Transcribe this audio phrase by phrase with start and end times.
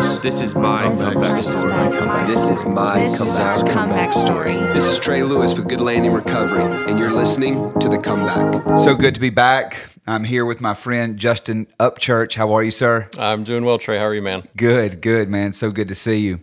[0.00, 0.20] Lewis.
[0.20, 1.36] This is my comeback.
[1.36, 2.26] This is my comeback.
[2.26, 4.54] This is my This is our comeback story.
[4.54, 8.80] This is Trey Lewis with Good Landing Recovery, and you're listening to The Comeback.
[8.80, 9.82] So good to be back.
[10.06, 12.34] I'm here with my friend Justin Upchurch.
[12.34, 13.08] How are you, sir?
[13.18, 13.98] I'm doing well, Trey.
[13.98, 14.48] How are you, man?
[14.56, 15.52] Good, good, man.
[15.52, 16.40] So good to see you.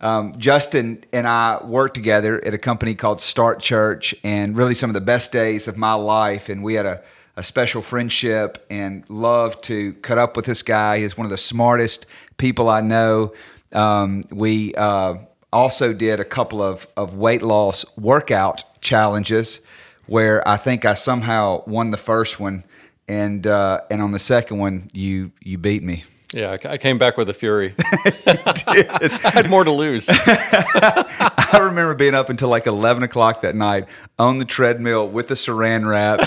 [0.00, 4.90] Um, Justin and I worked together at a company called Start Church, and really some
[4.90, 6.48] of the best days of my life.
[6.48, 7.02] And we had a,
[7.36, 11.00] a special friendship and love to cut up with this guy.
[11.00, 12.06] He's one of the smartest
[12.36, 13.32] people I know.
[13.72, 15.16] Um, we uh,
[15.52, 19.60] also did a couple of, of weight loss workout challenges
[20.06, 22.64] where I think I somehow won the first one,
[23.08, 26.04] and uh, and on the second one you you beat me.
[26.32, 27.74] Yeah, I came back with a fury.
[27.78, 30.08] I had more to lose.
[30.10, 33.88] I remember being up until like 11 o'clock that night
[34.18, 36.20] on the treadmill with the saran wrap,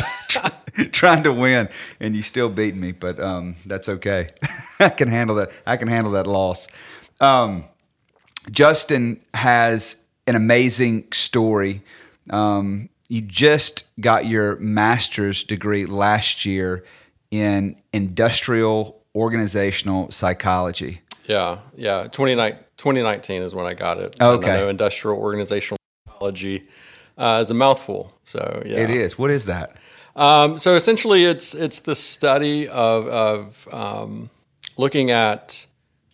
[0.94, 1.68] trying to win,
[2.00, 4.28] and you still beat me, but um, that's okay.
[4.80, 5.52] I can handle that.
[5.66, 6.68] I can handle that loss.
[7.20, 7.66] Um,
[8.50, 11.82] Justin has an amazing story.
[12.30, 16.86] Um, you just got your master's degree last year
[17.32, 21.02] in industrial organizational psychology.
[21.26, 22.08] Yeah, yeah.
[22.08, 24.16] 29 2019 is when I got it.
[24.22, 24.52] Okay.
[24.52, 26.68] I know industrial organizational psychology
[27.18, 28.18] uh, is a mouthful.
[28.24, 29.18] So yeah, It is.
[29.18, 29.76] What is that?
[30.16, 34.30] Um, so essentially, it's it's the study of of um,
[34.78, 35.66] looking at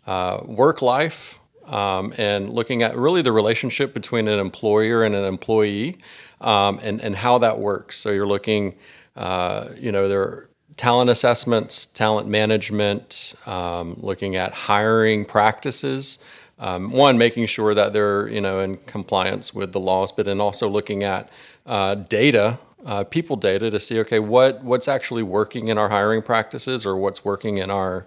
[0.07, 5.25] uh, work life um, and looking at really the relationship between an employer and an
[5.25, 5.97] employee
[6.41, 7.97] um, and and how that works.
[7.97, 8.75] So you're looking,
[9.15, 16.19] uh, you know, there are talent assessments, talent management, um, looking at hiring practices.
[16.59, 20.39] Um, one, making sure that they're you know in compliance with the laws, but then
[20.39, 21.29] also looking at
[21.65, 26.21] uh, data, uh, people data, to see okay what what's actually working in our hiring
[26.21, 28.05] practices or what's working in our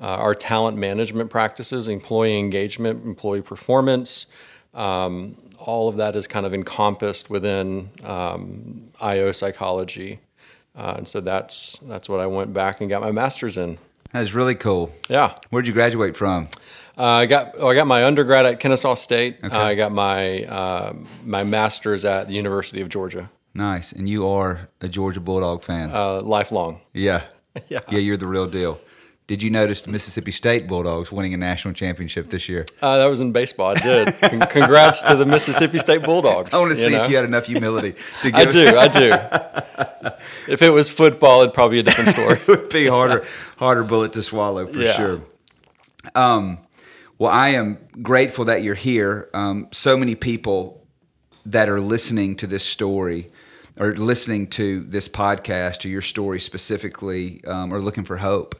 [0.00, 4.26] uh, our talent management practices, employee engagement, employee performance.
[4.74, 10.20] Um, all of that is kind of encompassed within um, IO psychology,
[10.78, 13.78] uh, and so that's that's what I went back and got my master's in.
[14.12, 14.90] That's really cool.
[15.10, 16.48] Yeah, Where'd you graduate from?
[16.96, 19.36] uh, I got oh, I got my undergrad at Kennesaw State.
[19.42, 20.94] Uh, I got my uh,
[21.24, 23.30] my master's at the University of Georgia.
[23.54, 23.92] Nice.
[23.92, 25.90] And you are a Georgia Bulldog fan.
[25.92, 26.80] Uh, lifelong.
[26.94, 27.22] yeah.
[27.68, 27.80] Yeah.
[27.90, 28.78] Yeah, you're the real deal.
[29.28, 32.64] Did you notice the Mississippi State Bulldogs winning a national championship this year?
[32.80, 33.74] Uh, that was in baseball.
[33.76, 34.14] I did.
[34.18, 36.54] Con- congrats to the Mississippi State Bulldogs.
[36.54, 37.02] I want to see know?
[37.02, 38.76] if you had enough humility to I do.
[38.78, 39.12] I do.
[40.50, 42.32] if it was football, it'd probably be a different story.
[42.40, 43.22] it would be harder
[43.58, 44.92] harder bullet to swallow for Yeah.
[44.94, 45.20] sure.
[46.14, 46.58] Um,
[47.18, 49.28] well, I am grateful that you're here.
[49.34, 50.86] Um, so many people
[51.44, 53.30] that are listening to this story
[53.78, 58.54] or listening to this podcast or your story specifically um, are looking for hope.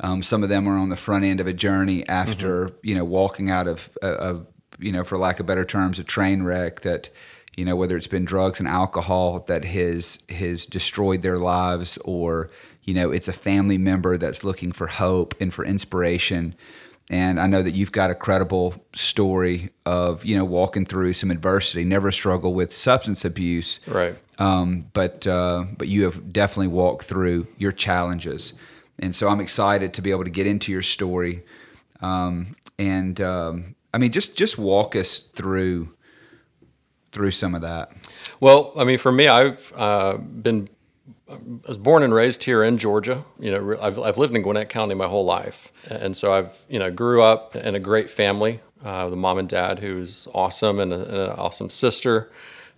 [0.00, 3.04] Um, some of them are on the front end of a journey after you know
[3.04, 4.46] walking out of, uh, of
[4.78, 7.10] you know for lack of better terms a train wreck that
[7.56, 12.48] you know whether it's been drugs and alcohol that has has destroyed their lives or
[12.82, 16.54] you know it's a family member that's looking for hope and for inspiration.
[17.10, 21.30] And I know that you've got a credible story of you know walking through some
[21.30, 24.16] adversity, never struggle with substance abuse, Right.
[24.38, 28.54] um, but uh, but you have definitely walked through your challenges,
[29.02, 31.42] and so I'm excited to be able to get into your story,
[32.00, 35.94] um, and um, I mean just just walk us through
[37.12, 37.92] through some of that.
[38.40, 40.70] Well, I mean, for me, I've uh, been
[41.30, 41.36] I
[41.68, 43.24] was born and raised here in Georgia.
[43.38, 46.78] You know, I've, I've lived in Gwinnett County my whole life, and so I've you
[46.78, 50.92] know grew up in a great family uh, a mom and dad who's awesome and,
[50.92, 52.30] a, and an awesome sister.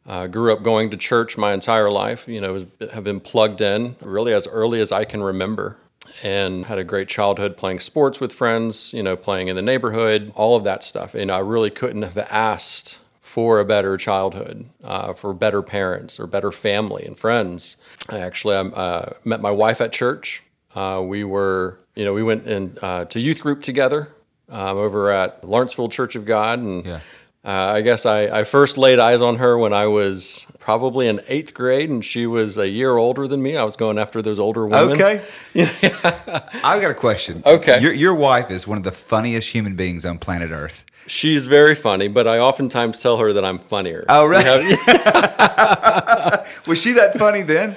[0.06, 2.28] Uh, grew up going to church my entire life.
[2.28, 5.78] You know, was, have been plugged in really as early as I can remember,
[6.22, 8.92] and had a great childhood playing sports with friends.
[8.94, 11.14] You know, playing in the neighborhood, all of that stuff.
[11.14, 16.26] And I really couldn't have asked for a better childhood, uh, for better parents or
[16.26, 17.76] better family and friends.
[18.08, 20.44] I actually um, uh, met my wife at church.
[20.72, 24.08] Uh, we were, you know, we went in, uh, to youth group together
[24.48, 26.60] um, over at Lawrenceville Church of God.
[26.60, 27.00] And Yeah.
[27.44, 31.20] Uh, I guess I, I first laid eyes on her when I was probably in
[31.28, 33.56] eighth grade, and she was a year older than me.
[33.56, 34.92] I was going after those older women.
[35.00, 35.22] Okay,
[35.54, 37.42] I've got a question.
[37.44, 37.80] Okay.
[37.80, 40.84] your your wife is one of the funniest human beings on planet Earth.
[41.06, 44.06] She's very funny, but I oftentimes tell her that I'm funnier.
[44.08, 44.42] Oh, right.
[44.42, 47.76] We have- Was she that funny then?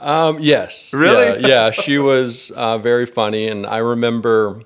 [0.00, 0.94] Um, yes.
[0.94, 1.40] Really?
[1.40, 4.62] Yeah, yeah, she was uh, very funny, and I remember.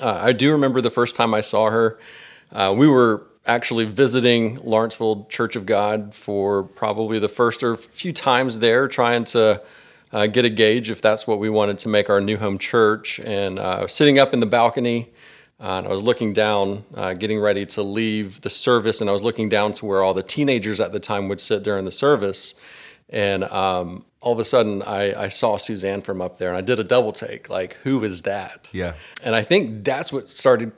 [0.00, 1.98] Uh, I do remember the first time I saw her.
[2.52, 8.12] Uh, we were actually visiting Lawrenceville Church of God for probably the first or few
[8.12, 9.62] times there, trying to
[10.12, 13.18] uh, get a gauge if that's what we wanted to make our new home church.
[13.20, 15.10] And uh, sitting up in the balcony,
[15.60, 19.12] Uh, and I was looking down, uh, getting ready to leave the service, and I
[19.12, 21.90] was looking down to where all the teenagers at the time would sit during the
[21.90, 22.54] service.
[23.10, 26.60] And um, all of a sudden, I, I saw Suzanne from up there, and I
[26.60, 28.68] did a double take, like, who is that?
[28.72, 28.92] Yeah.
[29.24, 30.70] And I think that's what started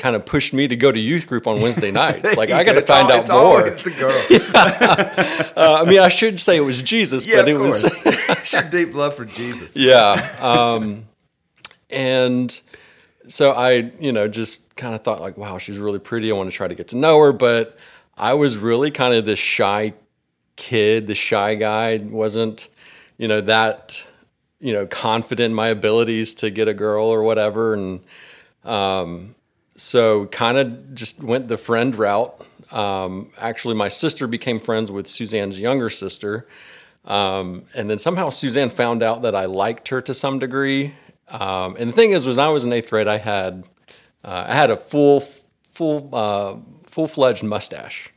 [0.00, 2.34] kind of pushed me to go to youth group on Wednesday nights.
[2.36, 3.38] Like, I got to find al- out it's more.
[3.38, 4.20] always the girl.
[5.60, 7.88] Uh, I mean, I should say it was Jesus, Yeah, but it was.
[7.88, 8.04] course.
[8.30, 9.76] It's your deep love for Jesus.
[9.76, 10.14] yeah.
[10.40, 11.04] Um,
[11.90, 12.60] and
[13.28, 16.30] so I, you know, just kind of thought like, wow, she's really pretty.
[16.30, 17.78] I want to try to get to know her, but
[18.16, 19.92] I was really kind of this shy
[20.56, 21.98] kid, the shy guy.
[21.98, 22.68] wasn't,
[23.18, 24.02] you know, that,
[24.60, 28.00] you know, confident in my abilities to get a girl or whatever, and
[28.64, 29.34] um,
[29.80, 32.38] so kind of just went the friend route.
[32.70, 36.46] Um, actually, my sister became friends with Suzanne's younger sister.
[37.06, 40.94] Um, and then somehow Suzanne found out that I liked her to some degree.
[41.28, 43.64] Um, and the thing is, when I was in eighth grade, I had
[44.22, 45.20] uh, I had a full
[45.62, 46.56] full uh,
[46.86, 48.12] full fledged mustache.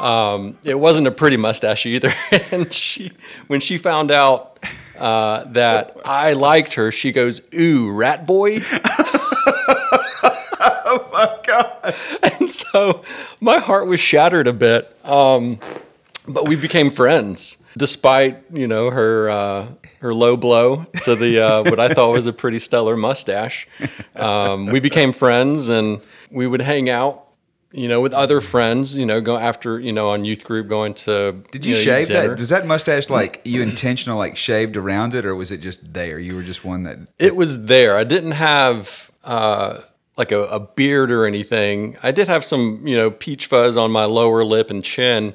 [0.00, 2.12] Um, it wasn't a pretty mustache either.
[2.52, 3.10] and she,
[3.48, 4.64] when she found out
[4.98, 8.60] uh, that I liked her, she goes, "Ooh, rat boy."
[12.40, 13.04] And so
[13.40, 14.96] my heart was shattered a bit.
[15.04, 15.58] Um,
[16.26, 19.68] but we became friends, despite you know her uh,
[20.00, 23.68] her low blow to the uh, what I thought was a pretty stellar mustache.
[24.16, 26.00] Um, we became friends, and
[26.30, 27.28] we would hang out.
[27.74, 30.92] You know, with other friends, you know, go after, you know, on youth group, going
[30.92, 31.42] to.
[31.52, 32.38] Did you, know, shave that?
[32.38, 36.18] Was that mustache like you intentional, like shaved around it, or was it just there?
[36.18, 36.98] You were just one that.
[37.18, 37.96] It was there.
[37.96, 39.80] I didn't have uh,
[40.16, 41.96] like a, a beard or anything.
[42.02, 45.34] I did have some, you know, peach fuzz on my lower lip and chin,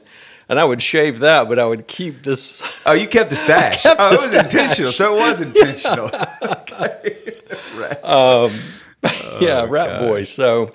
[0.49, 2.63] and I would shave that, but I would keep this.
[2.85, 3.81] Oh, you kept the stash.
[3.81, 4.43] kept oh, the it was stash.
[4.43, 4.91] intentional.
[4.91, 6.09] So it was intentional.
[9.41, 10.23] yeah, rat boy.
[10.23, 10.69] So,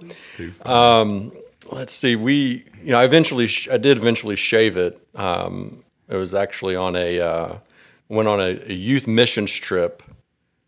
[0.64, 1.32] um,
[1.70, 2.16] let's see.
[2.16, 5.00] We, you know, I eventually, sh- I did eventually shave it.
[5.14, 7.58] Um, it was actually on a, uh,
[8.08, 10.02] went on a, a youth missions trip,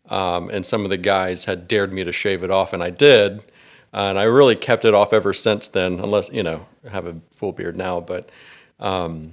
[0.09, 2.89] um, and some of the guys had dared me to shave it off, and I
[2.89, 3.43] did.
[3.95, 7.15] and I really kept it off ever since then, unless, you know, I have a
[7.31, 8.01] full beard now.
[8.01, 8.29] But
[8.79, 9.31] um,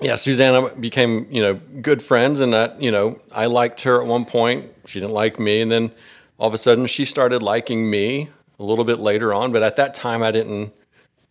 [0.00, 4.06] yeah, Susanna became, you know, good friends, and that, you know, I liked her at
[4.06, 4.68] one point.
[4.86, 5.60] She didn't like me.
[5.60, 5.92] And then
[6.38, 9.52] all of a sudden she started liking me a little bit later on.
[9.52, 10.72] But at that time, I didn't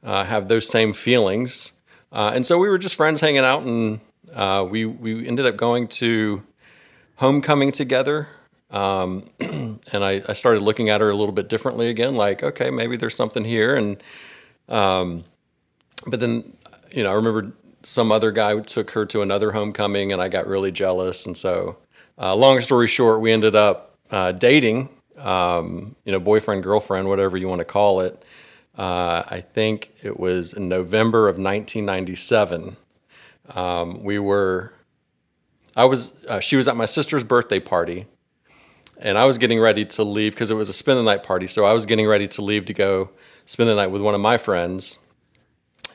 [0.01, 1.73] uh, have those same feelings.
[2.11, 3.99] Uh, and so we were just friends hanging out, and
[4.33, 6.43] uh, we, we ended up going to
[7.17, 8.29] homecoming together.
[8.73, 12.71] Um, and I, I started looking at her a little bit differently again, like, okay,
[12.71, 13.75] maybe there's something here.
[13.75, 14.01] And,
[14.67, 15.23] um,
[16.07, 16.57] but then,
[16.91, 17.53] you know, I remember
[17.83, 21.25] some other guy took her to another homecoming and I got really jealous.
[21.25, 21.77] And so,
[22.17, 27.37] uh, long story short, we ended up uh, dating, um, you know, boyfriend, girlfriend, whatever
[27.37, 28.25] you want to call it.
[28.75, 32.75] Uh, I think it was in November of 1997.
[33.53, 34.73] Um, we were,
[35.75, 38.07] I was, uh, she was at my sister's birthday party
[39.03, 41.45] and I was getting ready to leave because it was a spend the night party.
[41.45, 43.09] So I was getting ready to leave to go
[43.45, 44.97] spend the night with one of my friends.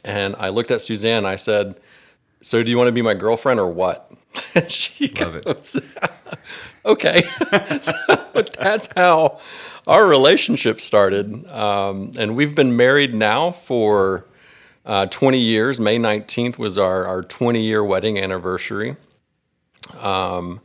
[0.05, 1.25] And I looked at Suzanne.
[1.25, 1.81] I said,
[2.43, 4.13] "So do you want to be my girlfriend or what?"
[4.69, 5.47] she Love it.
[6.87, 7.23] "Okay."
[7.81, 8.17] so
[8.59, 9.41] that's how
[9.87, 14.27] our relationship started, um, and we've been married now for
[14.85, 15.81] uh, 20 years.
[15.81, 18.97] May 19th was our our 20 year wedding anniversary.
[20.01, 20.61] Um,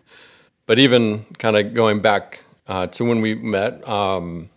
[0.66, 4.50] but even kind of going back uh, to when we met, um,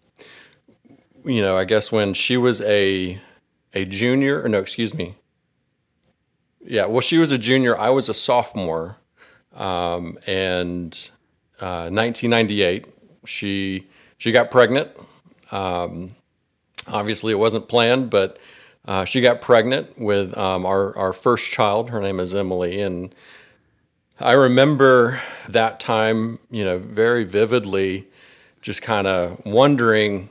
[1.24, 3.20] you know, I guess when she was a
[3.74, 5.16] a junior, or no, excuse me.
[6.64, 7.78] Yeah, well, she was a junior.
[7.78, 8.96] I was a sophomore,
[9.54, 10.92] um, and
[11.60, 12.86] uh, 1998,
[13.24, 13.86] she
[14.18, 14.90] she got pregnant.
[15.50, 16.14] Um,
[16.88, 18.38] obviously, it wasn't planned, but
[18.86, 21.90] uh, she got pregnant with um, our our first child.
[21.90, 23.14] Her name is Emily, and
[24.18, 28.08] I remember that time, you know, very vividly,
[28.62, 30.30] just kind of wondering,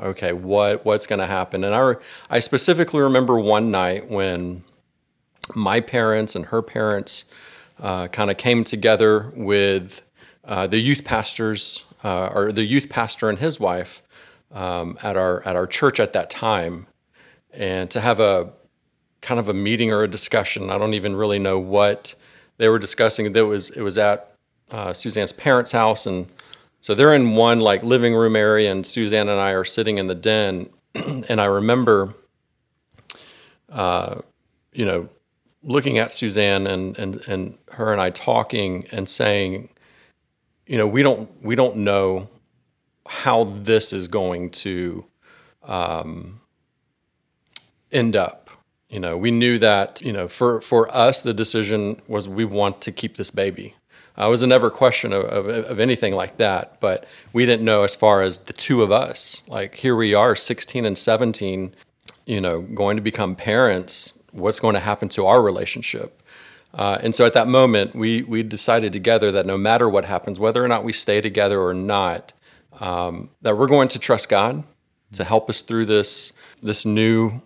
[0.00, 1.64] okay, what what's going to happen?
[1.64, 1.96] And I re-
[2.30, 4.62] I specifically remember one night when
[5.56, 7.24] my parents and her parents
[7.82, 10.02] uh, kind of came together with
[10.44, 14.02] uh, the youth pastors uh, or the youth pastor and his wife
[14.52, 16.86] um, at our at our church at that time,
[17.52, 18.52] and to have a
[19.20, 20.70] kind of a meeting or a discussion.
[20.70, 22.14] I don't even really know what
[22.58, 23.32] they were discussing.
[23.32, 24.32] That was it was at
[24.70, 26.28] uh, Suzanne's parents' house, and
[26.80, 30.06] so they're in one like living room area, and Suzanne and I are sitting in
[30.06, 30.68] the den.
[30.94, 32.14] and I remember,
[33.70, 34.20] uh,
[34.72, 35.08] you know,
[35.62, 39.70] looking at Suzanne and and and her and I talking and saying,
[40.66, 42.28] you know, we don't we don't know
[43.08, 45.04] how this is going to
[45.62, 46.40] um,
[47.92, 48.45] end up.
[48.88, 52.80] You know, we knew that, you know, for, for us, the decision was we want
[52.82, 53.74] to keep this baby.
[54.18, 57.64] Uh, it was a never question of, of, of anything like that, but we didn't
[57.64, 59.42] know as far as the two of us.
[59.48, 61.74] Like, here we are, 16 and 17,
[62.26, 64.18] you know, going to become parents.
[64.30, 66.22] What's going to happen to our relationship?
[66.72, 70.38] Uh, and so at that moment, we, we decided together that no matter what happens,
[70.38, 72.32] whether or not we stay together or not,
[72.80, 74.62] um, that we're going to trust God
[75.12, 77.40] to help us through this, this new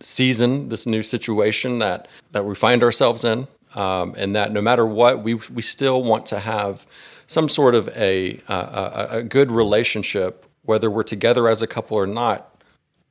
[0.00, 3.46] season, this new situation that, that we find ourselves in.
[3.74, 6.86] Um, and that no matter what, we, we still want to have
[7.28, 11.96] some sort of a, uh, a, a good relationship, whether we're together as a couple
[11.96, 12.60] or not,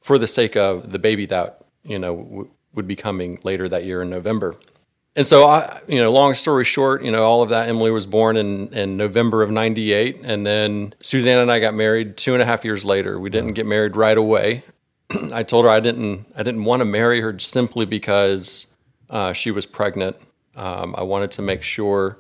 [0.02, 3.86] for the sake of the baby that, you know, w- would be coming later that
[3.86, 4.56] year in November.
[5.16, 7.68] And so, I, you know, long story short, you know, all of that.
[7.68, 12.16] Emily was born in, in November of '98, and then Suzanne and I got married
[12.16, 13.20] two and a half years later.
[13.20, 14.64] We didn't get married right away.
[15.34, 18.68] I told her I didn't I didn't want to marry her simply because
[19.10, 20.18] uh, she was pregnant.
[20.56, 22.18] Um, I wanted to make sure.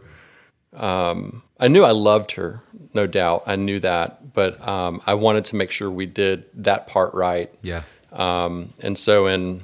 [0.73, 2.61] Um, I knew I loved her,
[2.93, 3.43] no doubt.
[3.45, 7.53] I knew that, but um, I wanted to make sure we did that part right.
[7.61, 7.83] Yeah.
[8.11, 9.63] Um, and so in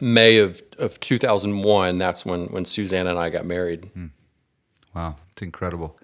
[0.00, 3.90] May of, of 2001, that's when, when Suzanne and I got married.
[4.94, 5.98] Wow, it's incredible.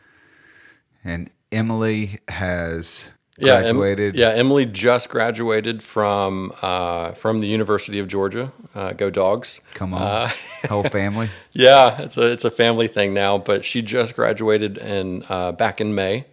[1.05, 3.05] And Emily has
[3.37, 8.53] Yeah, Em- yeah, Emily just graduated from uh, from the University of Georgia.
[8.75, 9.61] Uh, go Dogs!
[9.75, 10.31] Come on,
[10.69, 11.29] whole family.
[11.53, 13.39] Yeah, it's a it's a family thing now.
[13.39, 16.27] But she just graduated in uh, back in May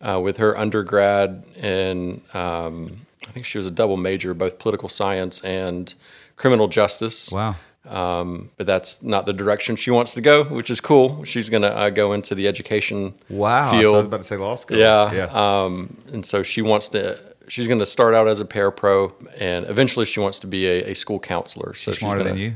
[0.00, 4.88] uh, with her undergrad in um, I think she was a double major, both political
[4.88, 5.94] science and
[6.36, 7.32] criminal justice.
[7.32, 7.56] Wow.
[7.86, 11.24] Um, but that's not the direction she wants to go, which is cool.
[11.24, 13.70] She's going to uh, go into the education Wow.
[13.70, 14.76] So I was about to say law school.
[14.76, 15.12] Yeah.
[15.12, 15.24] Yeah.
[15.64, 17.18] Um, and so she wants to.
[17.48, 20.90] She's going to start out as a parapro, and eventually she wants to be a,
[20.90, 21.74] a school counselor.
[21.74, 22.54] So she's Smarter gonna, than you.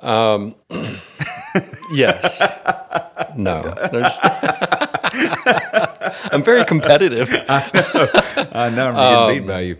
[0.00, 0.54] Um,
[1.92, 2.40] Yes.
[3.36, 3.62] no.
[3.92, 4.20] Just-
[6.32, 7.28] I'm very competitive.
[7.48, 8.90] I know.
[8.90, 9.76] I'm getting beat by you.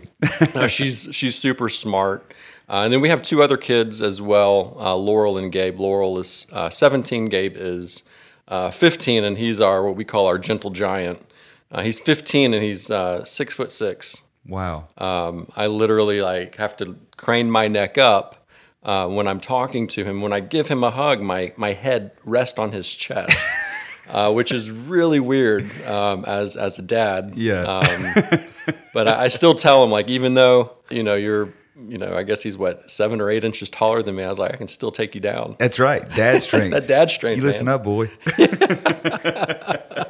[0.55, 2.33] No, she's she's super smart.
[2.69, 5.79] Uh, and then we have two other kids as well, uh, Laurel and Gabe.
[5.79, 8.03] Laurel is uh, 17, Gabe is
[8.47, 11.25] uh, 15, and he's our what we call our gentle giant.
[11.71, 14.23] Uh, he's 15 and he's uh, six foot six.
[14.47, 14.87] Wow.
[14.97, 18.47] Um, I literally like have to crane my neck up
[18.83, 20.21] uh, when I'm talking to him.
[20.21, 23.53] When I give him a hug, my my head rests on his chest,
[24.09, 27.33] uh, which is really weird um, as as a dad.
[27.35, 27.61] Yeah.
[27.61, 28.43] Um,
[28.93, 31.53] but I, I still tell him like, even though you know you're,
[31.87, 34.23] you know, I guess he's what seven or eight inches taller than me.
[34.23, 35.55] I was like, I can still take you down.
[35.59, 36.05] That's right.
[36.15, 36.71] Dad strength.
[36.71, 37.75] That dad strength, you listen man.
[37.75, 38.11] up, boy.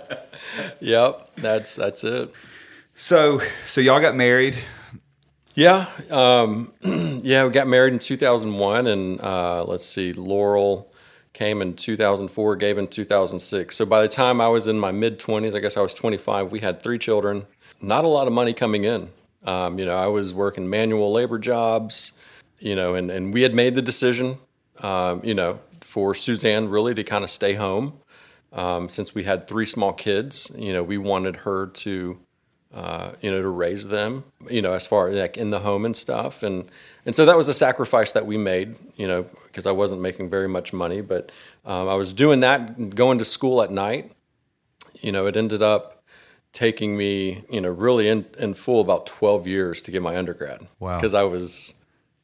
[0.79, 2.31] Yep, that's that's it.
[2.95, 4.57] So, so y'all got married.
[5.55, 10.91] Yeah, um, yeah, we got married in 2001, and uh, let's see, Laurel
[11.33, 13.75] came in 2004, Gabe in 2006.
[13.75, 16.51] So by the time I was in my mid 20s, I guess I was 25,
[16.51, 17.45] we had three children.
[17.81, 19.09] Not a lot of money coming in.
[19.43, 22.13] Um, you know, I was working manual labor jobs,
[22.59, 24.37] you know, and, and we had made the decision,
[24.79, 27.99] um, you know, for Suzanne really to kind of stay home.
[28.51, 32.19] Um, since we had three small kids, you know, we wanted her to
[32.73, 35.97] uh, you know, to raise them, you know, as far like in the home and
[35.97, 36.43] stuff.
[36.43, 36.69] And,
[37.05, 40.29] and so that was a sacrifice that we made, you know, because I wasn't making
[40.29, 41.31] very much money, but
[41.65, 44.11] um, I was doing that, going to school at night.
[45.01, 45.98] You know, it ended up
[46.51, 50.67] taking me, you know, really in, in full about 12 years to get my undergrad.
[50.79, 50.97] Wow.
[50.97, 51.75] Because I was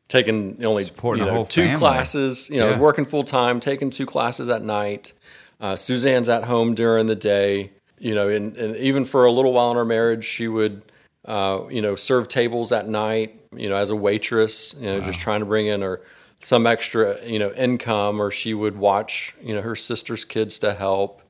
[0.07, 1.77] taking only you know, two family.
[1.77, 2.49] classes.
[2.49, 5.13] You know, I was working full time, taking two classes at night.
[5.59, 7.71] Uh, Suzanne's at home during the day.
[7.97, 10.81] You know, and, and even for a little while in our marriage, she would,
[11.23, 13.39] uh, you know, serve tables at night.
[13.55, 14.75] You know, as a waitress.
[14.77, 16.01] You know, just trying to bring in her
[16.41, 20.73] some extra, you know, income, or she would watch, you know, her sister's kids to
[20.73, 21.21] help.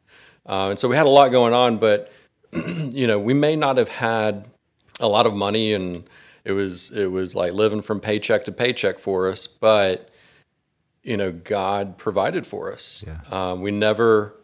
[0.46, 2.12] Uh, and so we had a lot going on, but
[2.92, 4.48] you know, we may not have had
[5.00, 6.08] a lot of money and
[6.44, 10.10] it was it was like living from paycheck to paycheck for us, but
[11.04, 13.04] you know, God provided for us.
[13.06, 13.20] Yeah.
[13.32, 14.36] Um, we never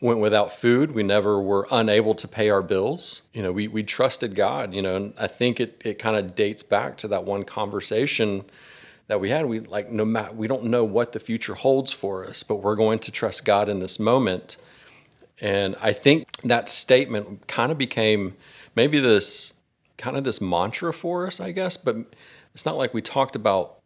[0.00, 0.92] went without food.
[0.92, 3.22] We never were unable to pay our bills.
[3.32, 4.74] You know, we we trusted God.
[4.74, 8.44] You know, and I think it it kind of dates back to that one conversation
[9.08, 9.46] that we had.
[9.46, 12.76] We like no matter we don't know what the future holds for us, but we're
[12.76, 14.56] going to trust God in this moment.
[15.40, 18.36] And I think that statement kind of became
[18.74, 19.54] maybe this
[19.96, 21.76] kind of this mantra for us, I guess.
[21.76, 21.96] But
[22.54, 23.76] it's not like we talked about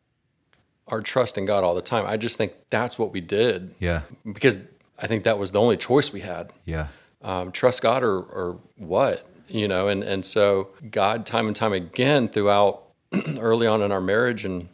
[0.88, 2.04] our trust in God all the time.
[2.06, 4.02] I just think that's what we did Yeah.
[4.30, 4.58] because
[5.00, 6.50] I think that was the only choice we had.
[6.64, 6.88] Yeah.
[7.22, 9.26] Um, trust God or, or what?
[9.48, 12.84] you know, and and so God, time and time again, throughout
[13.38, 14.68] early on in our marriage, and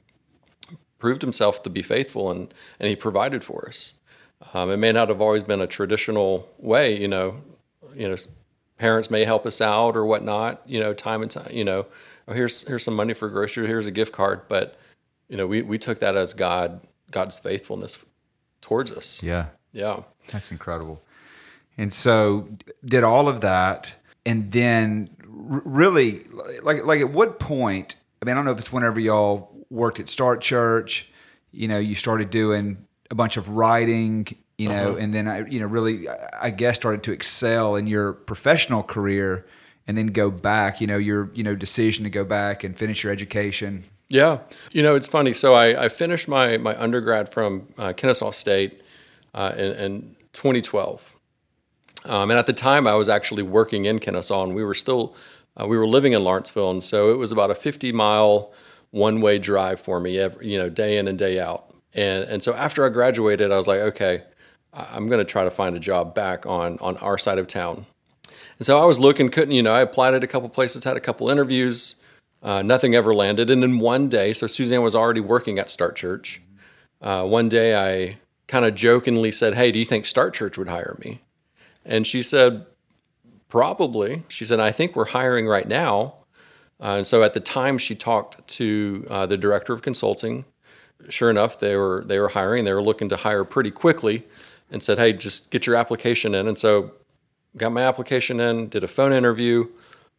[0.99, 3.95] proved Himself to be faithful, and and He provided for us.
[4.55, 7.35] Um, it may not have always been a traditional way, you know,
[7.95, 8.17] you know,
[8.79, 11.87] parents may help us out or whatnot, you know, time and time, you know,
[12.29, 14.79] oh, here's here's some money for grocery, here's a gift card, but
[15.29, 16.81] you know, we we took that as God
[17.11, 18.05] God's faithfulness
[18.61, 19.23] towards us.
[19.23, 19.47] Yeah.
[19.73, 20.03] Yeah.
[20.31, 21.03] That's incredible.
[21.77, 22.49] And so
[22.85, 26.25] did all of that and then r- really
[26.63, 30.01] like like at what point I mean I don't know if it's whenever y'all worked
[30.01, 31.09] at Start Church,
[31.53, 35.61] you know, you started doing a bunch of writing, you know, and then I you
[35.61, 39.47] know really I I guess started to excel in your professional career
[39.87, 43.03] and then go back, you know, your you know decision to go back and finish
[43.03, 43.85] your education.
[44.11, 44.39] Yeah,
[44.73, 45.33] you know it's funny.
[45.33, 48.83] So I, I finished my my undergrad from uh, Kennesaw State
[49.35, 51.17] uh, in, in 2012,
[52.05, 55.17] um, and at the time I was actually working in Kennesaw, and we were still
[55.57, 58.53] uh, we were living in Lawrenceville, and so it was about a 50 mile
[58.91, 61.71] one way drive for me, every, you know, day in and day out.
[61.99, 64.23] And and so after I graduated, I was like, okay,
[64.73, 67.87] I'm going to try to find a job back on on our side of town.
[68.59, 70.97] And so I was looking, couldn't, you know, I applied at a couple places, had
[70.97, 71.97] a couple interviews,
[72.43, 73.51] uh, nothing ever landed.
[73.51, 76.41] And then one day, so Suzanne was already working at Start Church.
[77.01, 80.69] Uh, one day I kind of jokingly said, Hey, do you think Start Church would
[80.69, 81.21] hire me?
[81.85, 82.67] And she said,
[83.49, 84.23] Probably.
[84.29, 86.15] She said, I think we're hiring right now.
[86.81, 90.45] Uh, and so at the time she talked to uh, the director of consulting.
[91.09, 92.65] Sure enough, they were they were hiring.
[92.65, 94.25] They were looking to hire pretty quickly,
[94.71, 96.93] and said, "Hey, just get your application in." And so
[97.57, 99.69] got my application in, did a phone interview,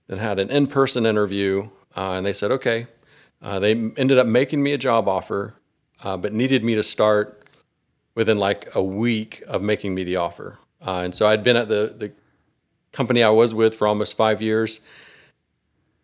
[0.08, 2.88] then had an in-person interview, uh, and they said, okay.
[3.42, 5.56] Uh, they ended up making me a job offer,
[6.04, 7.48] uh, but needed me to start
[8.16, 10.60] within like a week of making me the offer.
[10.86, 12.12] Uh, and so I'd been at the the
[12.92, 14.82] company I was with for almost five years,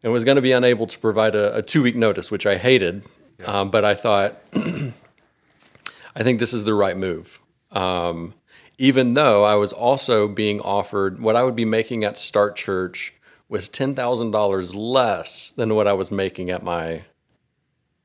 [0.01, 3.03] and was going to be unable to provide a, a two-week notice, which I hated.
[3.45, 7.41] Um, but I thought, I think this is the right move.
[7.71, 8.33] Um,
[8.77, 13.13] even though I was also being offered what I would be making at Start Church
[13.47, 17.03] was $10,000 less than what I was making at my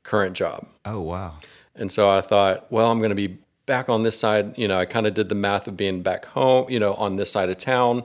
[0.03, 0.67] current job.
[0.85, 1.35] Oh wow.
[1.75, 4.59] And so I thought, well, I'm going to be back on this side.
[4.59, 7.17] You know, I kind of did the math of being back home, you know, on
[7.17, 8.05] this side of town.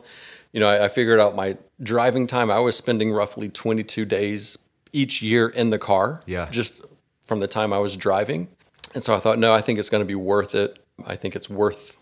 [0.54, 2.50] You know, I, I figured out my driving time.
[2.50, 4.58] I was spending roughly 22 days
[4.94, 6.22] each year in the car.
[6.26, 6.48] Yeah.
[6.50, 6.82] Just
[7.26, 8.48] from the time I was driving.
[8.94, 10.80] And so I thought, no, I think it's going to be worth it.
[11.06, 11.98] I think it's worth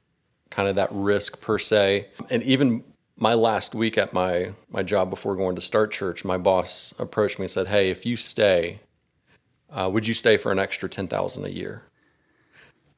[0.51, 2.07] kind of that risk per se.
[2.29, 2.83] And even
[3.17, 7.39] my last week at my my job before going to start church, my boss approached
[7.39, 8.79] me and said, "Hey, if you stay,
[9.71, 11.83] uh, would you stay for an extra ten thousand a year?"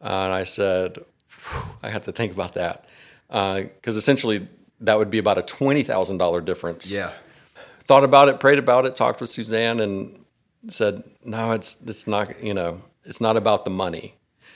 [0.02, 1.00] Uh, and I said,
[1.82, 2.86] "I had to think about that
[3.24, 4.48] because essentially
[4.82, 7.12] that would be about a twenty thousand dollar difference." Yeah.
[7.84, 10.25] thought about it, prayed about it, talked with Suzanne, and
[10.70, 12.42] said, "No, it's it's not.
[12.44, 14.16] You know, it's not about the money."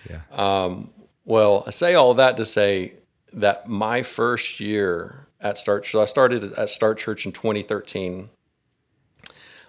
[0.10, 0.22] Yeah.
[0.32, 0.92] Um,
[1.26, 2.94] Well, I say all that to say
[3.34, 8.30] that my first year at Start, so I started at Start Church in 2013.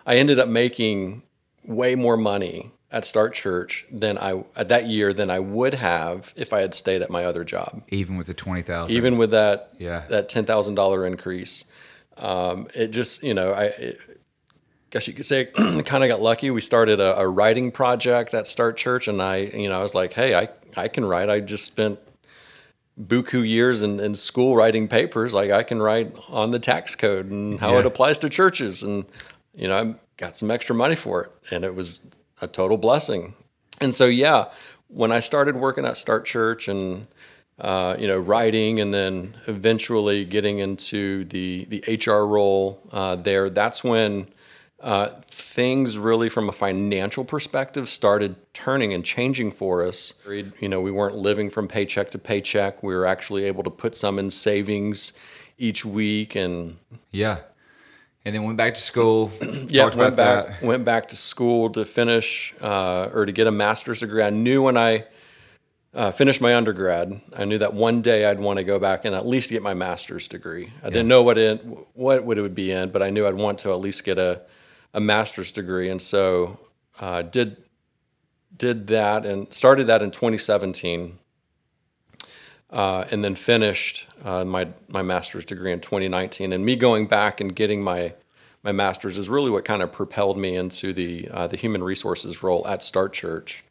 [0.06, 1.22] I ended up making
[1.66, 6.32] way more money at Start Church than I at that year than I would have
[6.36, 7.82] if I had stayed at my other job.
[7.88, 8.96] Even with the twenty thousand.
[8.96, 10.04] Even with that Yeah.
[10.08, 11.66] that ten thousand dollar increase,
[12.16, 13.64] um, it just you know I.
[13.64, 14.00] It,
[14.90, 15.44] Guess you could say,
[15.84, 16.50] kind of got lucky.
[16.50, 19.94] We started a, a writing project at Start Church, and I, you know, I was
[19.94, 21.30] like, "Hey, I, I can write.
[21.30, 22.00] I just spent
[23.00, 25.32] buku years in, in school writing papers.
[25.32, 28.82] Like I can write on the tax code and how it applies to churches.
[28.82, 29.04] And,
[29.54, 31.32] you know, I got some extra money for it.
[31.50, 32.00] And it was
[32.40, 33.34] a total blessing.
[33.80, 34.46] And so, yeah,
[34.88, 37.06] when I started working at Start Church and,
[37.58, 43.48] uh, you know, writing and then eventually getting into the, the HR role uh, there,
[43.48, 44.28] that's when
[44.80, 50.14] uh, things really from a financial perspective started turning and changing for us.
[50.60, 52.82] You know, we weren't living from paycheck to paycheck.
[52.82, 55.12] We were actually able to put some in savings
[55.58, 56.78] each week and
[57.12, 57.40] Yeah.
[58.24, 59.32] And then went back to school.
[59.68, 60.62] yeah, went back that.
[60.62, 64.22] went back to school to finish uh, or to get a master's degree.
[64.22, 65.06] I knew when I
[65.94, 69.14] uh, finished my undergrad, I knew that one day I'd want to go back and
[69.14, 70.70] at least get my master's degree.
[70.82, 71.64] I didn't know what it
[71.94, 74.18] what what it would be in, but I knew I'd want to at least get
[74.18, 74.42] a
[74.92, 76.58] a master's degree, and so
[76.98, 77.56] uh, did
[78.56, 81.18] did that and started that in 2017.
[82.70, 86.52] Uh, and then finished uh, my my master's degree in 2019.
[86.52, 88.14] And me going back and getting my
[88.62, 92.44] my master's is really what kind of propelled me into the uh, the human resources
[92.44, 93.64] role at Start Church,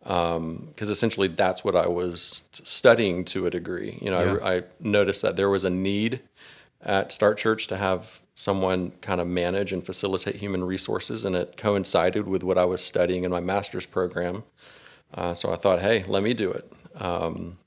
[0.00, 3.98] because essentially that's what I was studying to a degree.
[4.00, 4.46] You know, Yeah.
[4.46, 6.22] I, I noticed that there was a need
[6.80, 11.56] at Start Church to have someone kind of manage and facilitate human resources, and it
[11.56, 14.44] coincided with what I was studying in my master's program.
[15.12, 16.70] Uh, so I thought, hey, let me do it.
[17.00, 17.58] Um,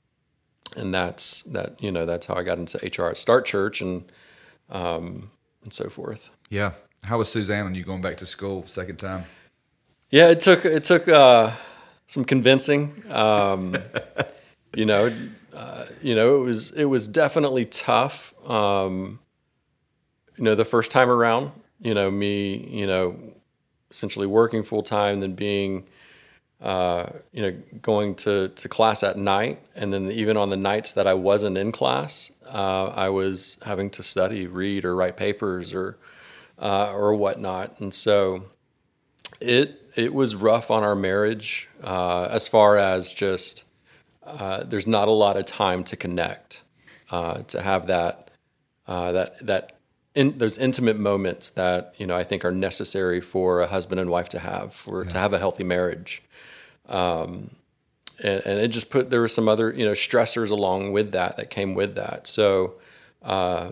[0.76, 1.82] and that's that.
[1.82, 4.10] You know, that's how I got into HR at Start Church, and
[4.70, 5.30] um,
[5.62, 6.30] and so forth.
[6.48, 6.72] Yeah.
[7.04, 9.24] How was Suzanne and you going back to school second time?
[10.10, 11.52] Yeah, it took it took uh,
[12.06, 13.02] some convincing.
[13.10, 13.76] Um,
[14.74, 15.12] you know,
[15.54, 18.34] uh, you know, it was it was definitely tough.
[18.48, 19.18] Um,
[20.40, 23.14] you know, the first time around, you know, me, you know,
[23.90, 25.84] essentially working full time, then being,
[26.62, 30.92] uh, you know, going to to class at night, and then even on the nights
[30.92, 35.74] that I wasn't in class, uh, I was having to study, read, or write papers,
[35.74, 35.98] or
[36.58, 38.44] uh, or whatnot, and so
[39.42, 43.64] it it was rough on our marriage uh, as far as just
[44.24, 46.62] uh, there's not a lot of time to connect,
[47.10, 48.30] uh, to have that
[48.88, 49.79] uh, that that
[50.14, 54.10] in, those intimate moments that you know I think are necessary for a husband and
[54.10, 56.22] wife to have for to have a healthy marriage.
[56.88, 57.52] Um,
[58.22, 61.36] and, and it just put there were some other you know stressors along with that
[61.36, 62.26] that came with that.
[62.26, 62.74] So
[63.22, 63.70] uh,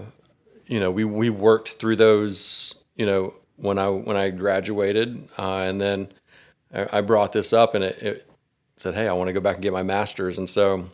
[0.66, 5.58] you know we we worked through those you know when I when I graduated, uh,
[5.58, 6.08] and then
[6.72, 8.30] I, I brought this up, and it, it
[8.76, 10.86] said, "Hey, I want to go back and get my master's." And so,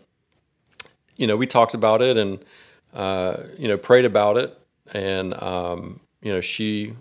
[1.17, 2.43] you know, we talked about it, and
[2.95, 4.59] uh, you know, prayed about it,
[4.93, 6.95] and um, you know, she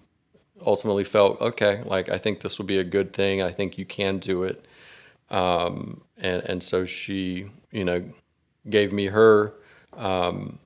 [0.65, 1.81] ultimately felt okay.
[1.85, 3.41] Like I think this will be a good thing.
[3.41, 4.65] I think you can do it,
[5.29, 8.03] um, and and so she, you know,
[8.69, 9.53] gave me her.
[9.97, 10.59] Um,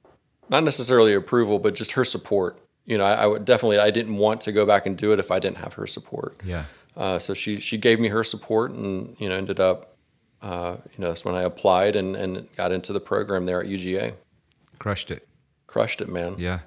[0.50, 4.16] not necessarily approval, but just her support you know, I, I, would definitely I didn't
[4.16, 6.40] want to go back and do it if I didn't have her support.
[6.44, 6.64] Yeah.
[6.96, 9.96] Uh, so she she gave me her support, and you know, ended up,
[10.42, 13.68] uh, you know, that's when I applied and and got into the program there at
[13.68, 14.14] UGA.
[14.80, 15.28] Crushed it.
[15.68, 16.36] Crushed it, man.
[16.40, 16.62] Yeah.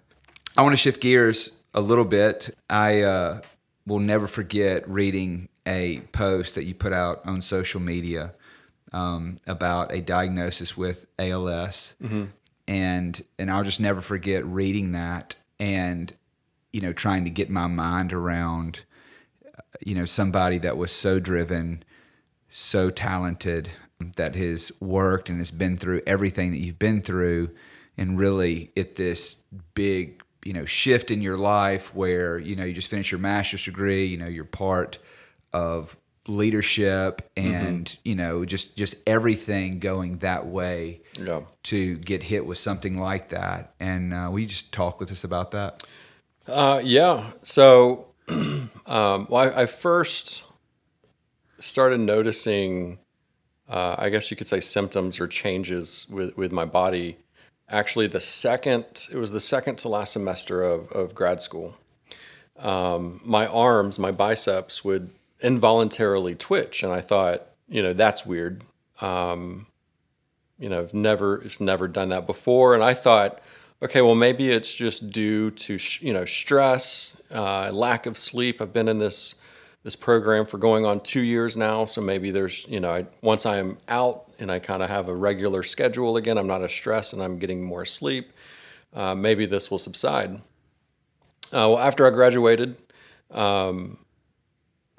[0.56, 2.54] I want to shift gears a little bit.
[2.68, 3.40] I uh,
[3.86, 8.34] will never forget reading a post that you put out on social media
[8.92, 12.24] um, about a diagnosis with ALS, mm-hmm.
[12.66, 16.12] and and I'll just never forget reading that and
[16.72, 18.80] you know trying to get my mind around
[19.80, 21.84] you know somebody that was so driven
[22.48, 23.70] so talented
[24.16, 27.50] that has worked and has been through everything that you've been through
[27.96, 29.34] and really at this
[29.74, 33.64] big you know shift in your life where you know you just finished your master's
[33.64, 34.98] degree you know you're part
[35.52, 38.00] of leadership and mm-hmm.
[38.04, 41.40] you know just just everything going that way yeah.
[41.62, 45.50] to get hit with something like that and uh, we just talk with us about
[45.50, 45.82] that
[46.46, 50.44] uh, yeah so um, well, I, I, first
[51.58, 52.98] started noticing
[53.68, 57.16] uh, i guess you could say symptoms or changes with, with my body
[57.70, 61.76] actually the second it was the second to last semester of, of grad school
[62.58, 65.10] um, my arms my biceps would
[65.42, 68.64] involuntarily twitch, and I thought, you know, that's weird.
[69.00, 69.66] Um,
[70.58, 73.40] you know, I've never, it's never done that before, and I thought,
[73.82, 78.60] okay, well, maybe it's just due to you know stress, uh, lack of sleep.
[78.60, 79.36] I've been in this
[79.82, 83.46] this program for going on two years now, so maybe there's you know I, once
[83.46, 86.72] I am out and I kind of have a regular schedule again, I'm not as
[86.72, 88.32] stressed and I'm getting more sleep.
[88.92, 90.36] Uh, maybe this will subside.
[91.52, 92.76] Uh, well, after I graduated,
[93.30, 93.98] um,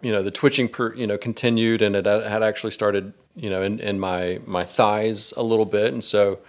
[0.01, 3.61] you know the twitching per, you know continued and it had actually started you know
[3.61, 6.41] in, in my my thighs a little bit and so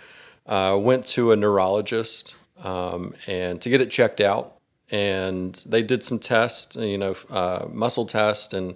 [0.47, 4.57] uh, went to a neurologist um, and to get it checked out
[4.91, 8.75] and they did some tests you know uh, muscle test and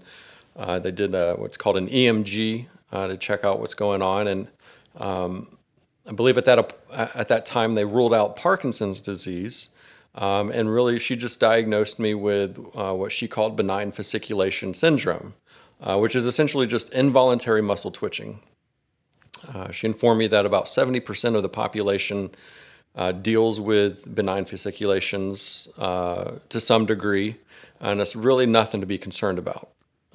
[0.56, 4.26] uh, they did a, what's called an EMG uh, to check out what's going on
[4.28, 4.48] and
[4.98, 5.58] um,
[6.08, 9.70] I believe at that at that time they ruled out Parkinson's disease
[10.16, 15.34] um, and really, she just diagnosed me with uh, what she called benign fasciculation syndrome,
[15.80, 18.40] uh, which is essentially just involuntary muscle twitching.
[19.52, 22.30] Uh, she informed me that about 70% of the population
[22.94, 27.36] uh, deals with benign fasciculations uh, to some degree,
[27.78, 29.68] and it's really nothing to be concerned about.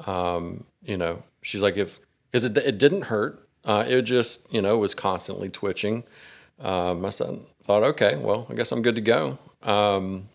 [0.08, 2.00] Um, you know, she's like, if
[2.32, 6.04] because it, it didn't hurt, uh, it just you know was constantly twitching.
[6.60, 9.40] Um, I said, thought, okay, well, I guess I'm good to go.
[9.64, 10.30] Um,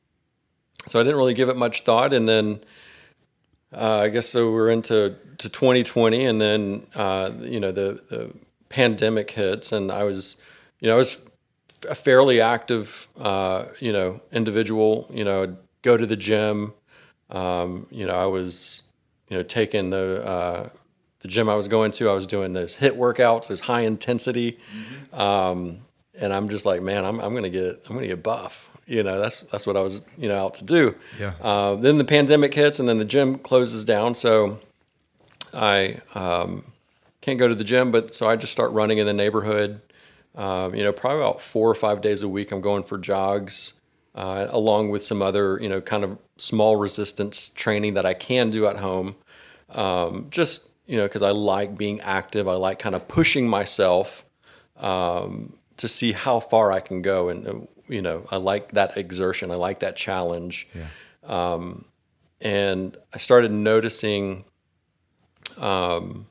[0.88, 2.60] so I didn't really give it much thought, and then
[3.72, 8.32] uh, I guess so we're into to 2020, and then uh, you know the the
[8.68, 10.36] pandemic hits, and I was
[10.80, 11.20] you know I was
[11.88, 15.10] a fairly active uh, you know individual.
[15.12, 16.74] You know, I'd go to the gym.
[17.30, 18.84] Um, you know, I was
[19.28, 20.68] you know taking the uh,
[21.26, 22.08] the gym I was going to.
[22.08, 24.58] I was doing those HIIT workouts, those high intensity.
[25.12, 25.20] Mm-hmm.
[25.20, 25.80] Um,
[26.18, 29.18] and I'm just like, man, I'm, I'm gonna get I'm gonna get buff you know,
[29.18, 30.94] that's that's what I was you know out to do.
[31.18, 31.34] Yeah.
[31.40, 34.14] Uh, then the pandemic hits, and then the gym closes down.
[34.14, 34.60] So
[35.52, 36.64] I um,
[37.20, 39.80] can't go to the gym, but so I just start running in the neighborhood.
[40.36, 42.52] Um, you know, probably about four or five days a week.
[42.52, 43.74] I'm going for jogs,
[44.14, 48.50] uh, along with some other you know kind of small resistance training that I can
[48.50, 49.16] do at home.
[49.70, 52.48] Um, just you know, because I like being active.
[52.48, 54.24] I like kind of pushing myself
[54.78, 57.54] um, to see how far I can go, and uh,
[57.88, 59.50] you know, I like that exertion.
[59.50, 60.68] I like that challenge.
[61.24, 61.86] Um,
[62.40, 64.44] and I started noticing
[65.60, 66.26] um,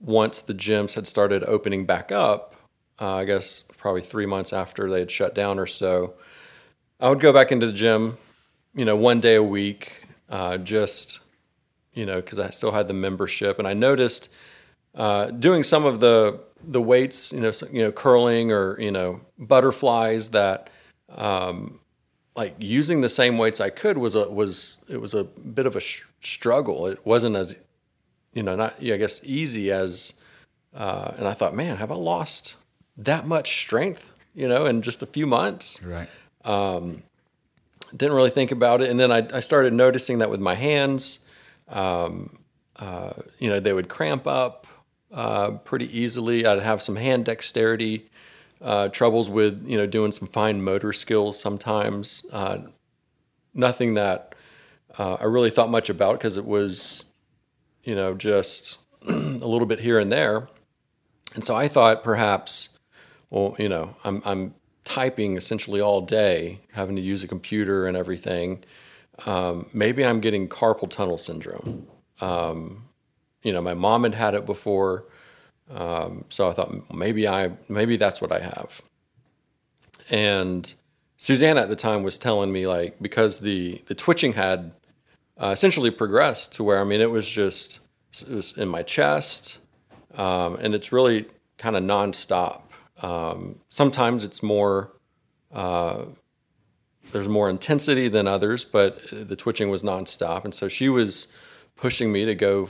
[0.00, 2.54] once the gyms had started opening back up,
[3.00, 6.14] uh, I guess probably three months after they had shut down or so,
[7.00, 8.18] I would go back into the gym,
[8.74, 11.20] you know, one day a week, uh, just,
[11.94, 13.58] you know, because I still had the membership.
[13.58, 14.28] And I noticed
[14.94, 18.90] uh, doing some of the the weights, you know, so- you know, curling or you
[18.90, 20.68] know, butterflies that
[21.16, 21.80] um,
[22.36, 25.74] like using the same weights I could was a was it was a bit of
[25.76, 26.86] a sh- struggle.
[26.86, 27.58] It wasn't as
[28.34, 30.14] you know not yeah, I guess easy as
[30.74, 32.56] uh, and I thought, man, have I lost
[32.96, 34.12] that much strength?
[34.34, 35.82] You know, in just a few months.
[35.84, 36.08] Right.
[37.96, 41.20] Didn't really think about it, and then I, I started noticing that with my hands,
[41.70, 42.38] um,
[42.76, 44.66] uh, you know, they would cramp up
[45.12, 46.46] uh, pretty easily.
[46.46, 48.10] I'd have some hand dexterity
[48.60, 52.26] uh, troubles with you know doing some fine motor skills sometimes.
[52.32, 52.58] Uh,
[53.54, 54.34] nothing that
[54.98, 57.06] uh, I really thought much about because it was
[57.84, 58.78] you know just
[59.08, 60.48] a little bit here and there.
[61.34, 62.70] And so I thought perhaps,
[63.30, 64.54] well, you know, I'm I'm
[64.84, 68.64] typing essentially all day, having to use a computer and everything.
[69.26, 71.86] Um, maybe I'm getting carpal tunnel syndrome.
[72.20, 72.88] Um,
[73.42, 75.06] you know, my mom had had it before,
[75.70, 78.82] um, so I thought maybe I maybe that's what I have.
[80.10, 80.72] And
[81.16, 84.72] Susanna at the time was telling me like because the the twitching had
[85.40, 87.80] uh, essentially progressed to where I mean it was just
[88.22, 89.58] it was in my chest,
[90.14, 92.62] um, and it's really kind of nonstop.
[93.02, 94.92] Um, sometimes it's more
[95.52, 96.04] uh,
[97.12, 101.28] there's more intensity than others, but the twitching was nonstop, and so she was
[101.76, 102.68] pushing me to go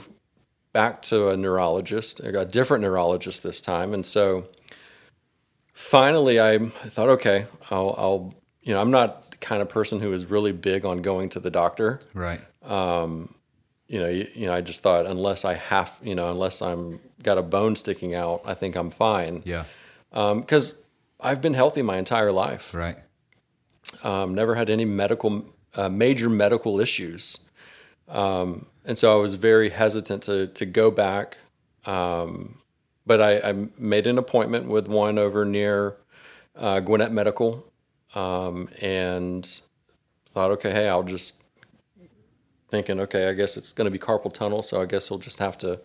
[0.73, 4.47] back to a neurologist, a different neurologist this time, and so
[5.73, 10.13] finally I thought, okay, I'll, I'll you know I'm not the kind of person who
[10.13, 12.41] is really big on going to the doctor Right.
[12.63, 13.35] Um,
[13.91, 17.01] you know, you, you know, I just thought unless I have, you know, unless I'm
[17.21, 19.43] got a bone sticking out, I think I'm fine.
[19.45, 19.65] Yeah.
[20.13, 20.75] Um, because
[21.19, 22.73] I've been healthy my entire life.
[22.73, 22.97] Right.
[24.03, 27.39] Um, never had any medical, uh, major medical issues.
[28.07, 31.37] Um, and so I was very hesitant to to go back.
[31.85, 32.61] Um,
[33.05, 35.97] but I, I made an appointment with one over near
[36.55, 37.65] uh, Gwinnett Medical,
[38.13, 39.61] um, and
[40.33, 41.41] thought, okay, hey, I'll just
[42.69, 45.39] thinking, okay, I guess it's going to be carpal tunnel, so I guess I'll just
[45.39, 45.79] have to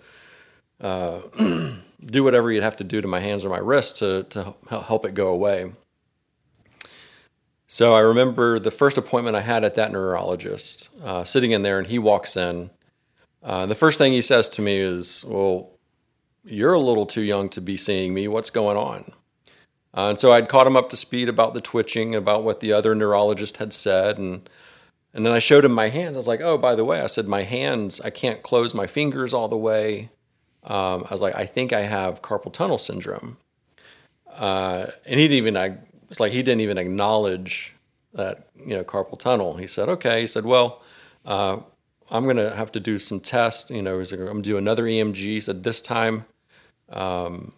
[0.80, 1.20] uh,
[2.04, 5.04] do whatever you'd have to do to my hands or my wrists to to help
[5.04, 5.72] it go away.
[7.68, 11.78] So I remember the first appointment I had at that neurologist, uh, sitting in there,
[11.78, 12.70] and he walks in.
[13.42, 15.70] Uh, the first thing he says to me is, "Well,
[16.44, 18.28] you're a little too young to be seeing me.
[18.28, 19.12] What's going on?"
[19.96, 22.72] Uh, and so I'd caught him up to speed about the twitching, about what the
[22.72, 24.48] other neurologist had said, and
[25.12, 26.16] and then I showed him my hands.
[26.16, 28.86] I was like, "Oh, by the way," I said, "My hands, I can't close my
[28.86, 30.10] fingers all the way."
[30.64, 33.38] Um, I was like, "I think I have carpal tunnel syndrome,"
[34.30, 35.56] uh, and he didn't even.
[35.56, 35.78] I,
[36.10, 37.74] it's like he didn't even acknowledge
[38.14, 39.56] that you know carpal tunnel.
[39.56, 40.82] He said, "Okay." He said, "Well."
[41.24, 41.58] Uh,
[42.10, 43.70] I'm going to have to do some tests.
[43.70, 45.16] You know, I'm going to do another EMG.
[45.16, 46.24] He said, this time,
[46.88, 47.52] um,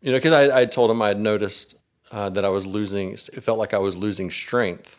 [0.00, 1.76] you know, because I, I told him I had noticed
[2.10, 4.98] uh, that I was losing, it felt like I was losing strength.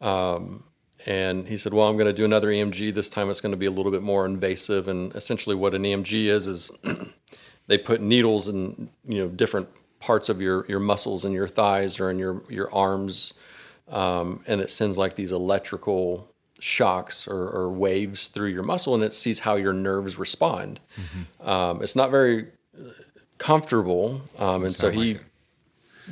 [0.00, 0.64] Um,
[1.06, 2.94] and he said, well, I'm going to do another EMG.
[2.94, 4.88] This time it's going to be a little bit more invasive.
[4.88, 6.70] And essentially, what an EMG is, is
[7.66, 9.68] they put needles in, you know, different
[10.04, 13.32] parts of your, your muscles in your thighs or in your, your arms.
[13.88, 16.28] Um, and it sends like these electrical
[16.60, 20.80] shocks or, or waves through your muscle and it sees how your nerves respond.
[21.42, 22.90] Um, it's not very uh,
[23.38, 24.20] comfortable.
[24.38, 25.20] Um, and so like he it.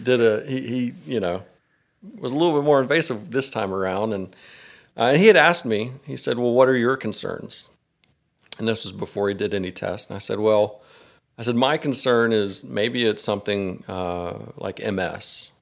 [0.02, 1.42] did a, he, he, you know,
[2.18, 4.12] was a little bit more invasive this time around.
[4.12, 4.36] And,
[4.96, 7.68] uh, and he had asked me, he said, well, what are your concerns?
[8.58, 10.10] And this was before he did any tests.
[10.10, 10.81] And I said, well,
[11.38, 15.52] I said, my concern is maybe it's something uh, like MS.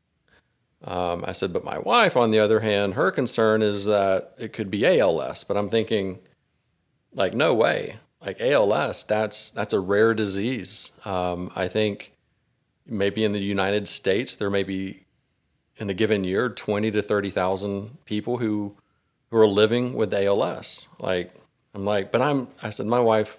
[0.85, 4.52] Um, I said, but my wife, on the other hand, her concern is that it
[4.52, 5.44] could be ALS.
[5.44, 6.18] But I'm thinking,
[7.14, 7.96] like, no way.
[8.24, 10.92] Like ALS, that's that's a rare disease.
[11.06, 12.12] Um, I think
[12.87, 15.04] maybe in the United States there may be
[15.78, 18.76] in a given year, 20 to 30,000 people who,
[19.30, 20.88] who are living with ALS.
[20.98, 21.33] Like,
[21.74, 23.38] I'm like, but I'm, I said, my wife,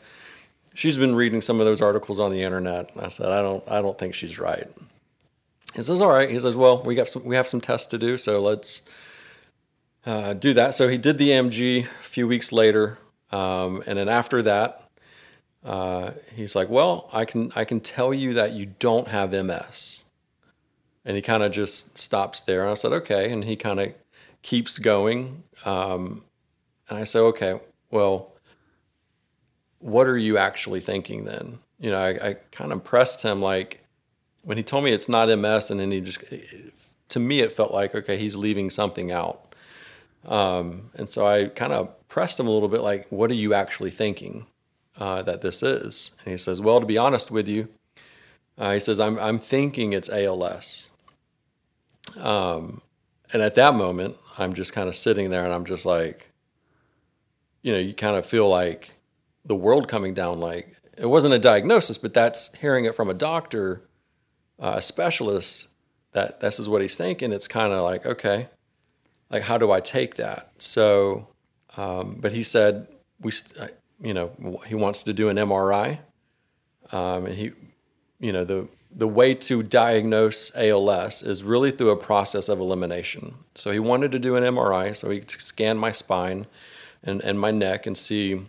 [0.73, 2.91] she's been reading some of those articles on the internet.
[2.99, 4.67] I said, I don't, I don't think she's right.
[5.75, 6.29] He says, all right.
[6.29, 8.17] He says, well, we got some, we have some tests to do.
[8.17, 8.81] So let's
[10.05, 10.73] uh, do that.
[10.73, 12.97] So he did the EMG a few weeks later.
[13.31, 14.89] Um, and then after that,
[15.63, 20.05] uh, he's like, well, I can, I can tell you that you don't have MS.
[21.05, 22.61] And he kind of just stops there.
[22.61, 23.31] And I said, okay.
[23.31, 23.93] And he kind of
[24.41, 25.43] keeps going.
[25.65, 26.25] Um,
[26.89, 28.30] and I said, okay, well,
[29.81, 31.59] what are you actually thinking then?
[31.79, 33.81] You know, I, I kind of pressed him like
[34.43, 36.23] when he told me it's not MS, and then he just,
[37.09, 39.53] to me, it felt like, okay, he's leaving something out.
[40.25, 43.53] Um, and so I kind of pressed him a little bit like, what are you
[43.53, 44.47] actually thinking
[44.97, 46.15] uh, that this is?
[46.23, 47.67] And he says, well, to be honest with you,
[48.57, 50.91] uh, he says, I'm, I'm thinking it's ALS.
[52.19, 52.81] Um,
[53.33, 56.31] and at that moment, I'm just kind of sitting there and I'm just like,
[57.61, 58.95] you know, you kind of feel like
[59.45, 60.39] the world coming down.
[60.39, 63.83] Like it wasn't a diagnosis, but that's hearing it from a doctor,
[64.59, 65.69] uh, a specialist,
[66.13, 67.31] that this is what he's thinking.
[67.31, 68.49] It's kind of like, okay,
[69.29, 70.51] like how do I take that?
[70.57, 71.29] So,
[71.77, 72.87] um, but he said
[73.19, 75.99] we, st- you know, he wants to do an MRI,
[76.91, 77.51] um, and he,
[78.19, 83.35] you know, the the way to diagnose ALS is really through a process of elimination.
[83.55, 86.45] So he wanted to do an MRI, so he scanned my spine
[87.01, 88.45] and, and my neck and see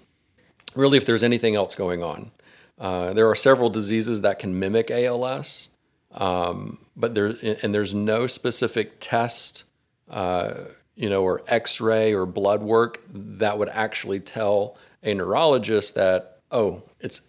[0.75, 2.31] really if there's anything else going on.
[2.79, 5.71] Uh, there are several diseases that can mimic ALS,
[6.13, 9.65] um, but there and there's no specific test,
[10.11, 10.55] uh,
[10.97, 16.83] you know, or X-ray or blood work that would actually tell a neurologist that oh,
[17.01, 17.23] it's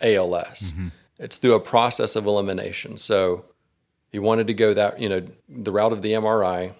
[0.00, 0.72] ALS.
[1.18, 2.96] It's through a process of elimination.
[2.96, 3.44] So
[4.12, 6.72] he wanted to go that you know the route of the MRI,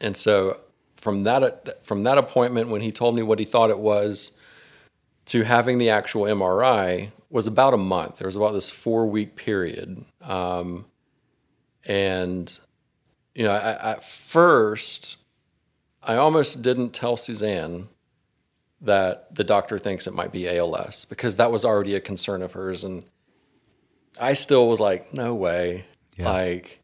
[0.00, 0.58] and so
[0.96, 4.35] from that from that appointment when he told me what he thought it was
[5.26, 8.18] to having the actual MRI was about a month.
[8.18, 10.86] There was about this four week period, um,
[11.84, 12.58] and
[13.34, 15.18] you know I, at first
[16.02, 17.88] I almost didn't tell Suzanne
[18.80, 22.52] that the doctor thinks it might be ALS because that was already a concern of
[22.52, 22.84] hers.
[22.84, 23.04] And
[24.20, 25.86] I still was like no way.
[26.32, 26.80] Like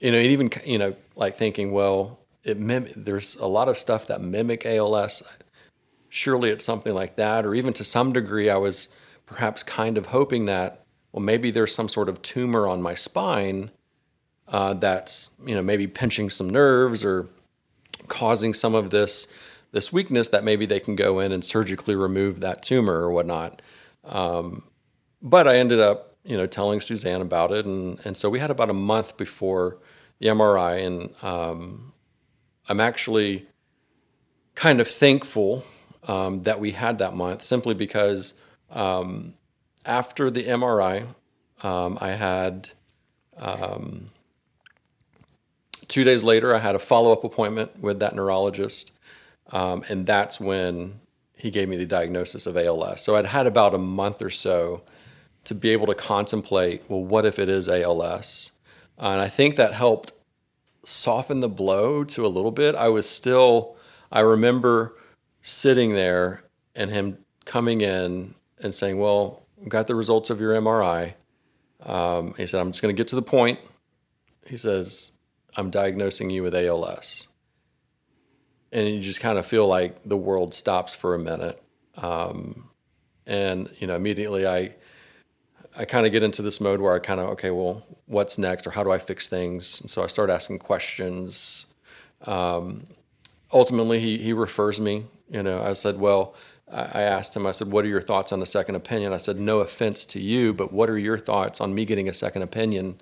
[0.00, 4.06] you know even you know like thinking well it mim- there's a lot of stuff
[4.06, 5.22] that mimic ALS
[6.10, 8.88] surely it's something like that or even to some degree I was
[9.24, 13.70] perhaps kind of hoping that well maybe there's some sort of tumor on my spine
[14.48, 17.28] uh, that's you know maybe pinching some nerves or
[18.08, 19.32] causing some of this
[19.72, 23.62] this weakness that maybe they can go in and surgically remove that tumor or whatnot.
[24.04, 24.64] Um,
[25.22, 28.50] but I ended up, you know, telling Suzanne about it, and and so we had
[28.50, 29.78] about a month before
[30.18, 31.92] the MRI, and um,
[32.68, 33.46] I'm actually
[34.54, 35.64] kind of thankful
[36.08, 38.34] um, that we had that month, simply because
[38.70, 39.34] um,
[39.84, 41.06] after the MRI,
[41.62, 42.70] um, I had
[45.90, 48.92] two days later, I had a follow up appointment with that neurologist.
[49.52, 51.00] Um, and that's when
[51.34, 53.02] he gave me the diagnosis of ALS.
[53.02, 54.82] So I'd had about a month or so
[55.44, 58.52] to be able to contemplate well, what if it is ALS?
[58.98, 60.12] And I think that helped
[60.84, 62.74] soften the blow to a little bit.
[62.74, 63.76] I was still,
[64.12, 64.94] I remember
[65.42, 70.54] sitting there and him coming in and saying, Well, we got the results of your
[70.54, 71.14] MRI.
[71.84, 73.58] Um, he said, I'm just going to get to the point.
[74.46, 75.12] He says,
[75.56, 77.28] I'm diagnosing you with ALS.
[78.72, 81.60] And you just kind of feel like the world stops for a minute.
[81.96, 82.70] Um,
[83.26, 84.74] and, you know, immediately I,
[85.76, 88.66] I kind of get into this mode where I kind of, okay, well, what's next
[88.66, 89.80] or how do I fix things?
[89.80, 91.66] And so I start asking questions.
[92.26, 92.86] Um,
[93.52, 95.06] ultimately, he, he refers me.
[95.30, 96.34] You know, I said, well,
[96.72, 99.12] I asked him, I said, what are your thoughts on a second opinion?
[99.12, 102.14] I said, no offense to you, but what are your thoughts on me getting a
[102.14, 103.00] second opinion?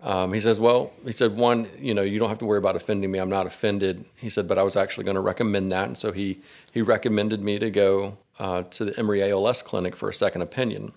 [0.00, 2.76] Um, he says, well, he said, one, you know, you don't have to worry about
[2.76, 3.18] offending me.
[3.18, 4.04] I'm not offended.
[4.16, 5.86] He said, but I was actually going to recommend that.
[5.86, 6.40] And so he,
[6.72, 10.92] he recommended me to go uh, to the Emory ALS clinic for a second opinion.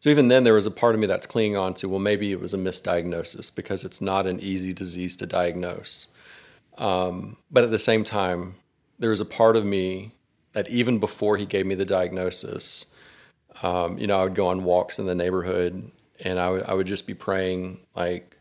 [0.00, 2.32] So even then, there was a part of me that's clinging on to, well, maybe
[2.32, 6.08] it was a misdiagnosis because it's not an easy disease to diagnose.
[6.78, 8.54] Um, but at the same time,
[9.00, 10.12] there was a part of me
[10.52, 12.86] that even before he gave me the diagnosis,
[13.62, 15.90] um, you know, I would go on walks in the neighborhood
[16.24, 18.36] and I would, would just be praying, like,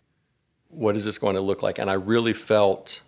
[0.67, 1.79] what is this going to look like?
[1.79, 3.01] And I really felt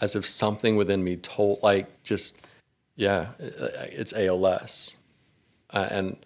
[0.00, 2.38] as if something within me told, like, just,
[2.94, 4.96] yeah, it's ALS.
[5.70, 6.24] Uh, and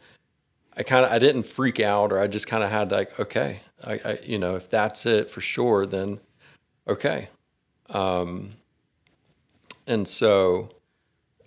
[0.79, 3.61] I kind of I didn't freak out or I just kind of had like okay
[3.85, 6.21] I, I you know if that's it for sure then
[6.87, 7.29] okay
[7.91, 8.51] um,
[9.89, 10.69] and so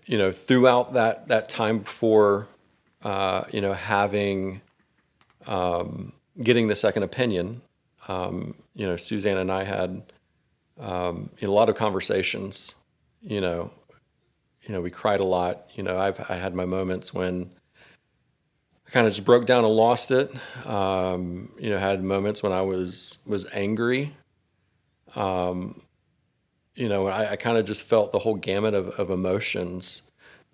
[0.05, 2.47] you know throughout that that time before
[3.03, 4.61] uh, you know having
[5.47, 6.11] um,
[6.41, 7.61] getting the second opinion
[8.07, 10.01] um, you know Suzanne and I had
[10.79, 12.75] um, a lot of conversations
[13.21, 13.71] you know
[14.63, 17.51] you know we cried a lot you know I've I had my moments when
[18.87, 20.29] I kind of just broke down and lost it.
[20.65, 24.13] Um, you know, had moments when I was was angry.
[25.15, 25.81] Um,
[26.81, 30.01] you know, I, I kind of just felt the whole gamut of, of emotions.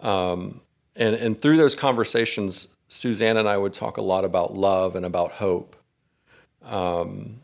[0.02, 0.60] Um,
[0.94, 5.06] and and through those conversations, Suzanne and I would talk a lot about love and
[5.06, 5.78] about hope.
[6.66, 7.40] Um,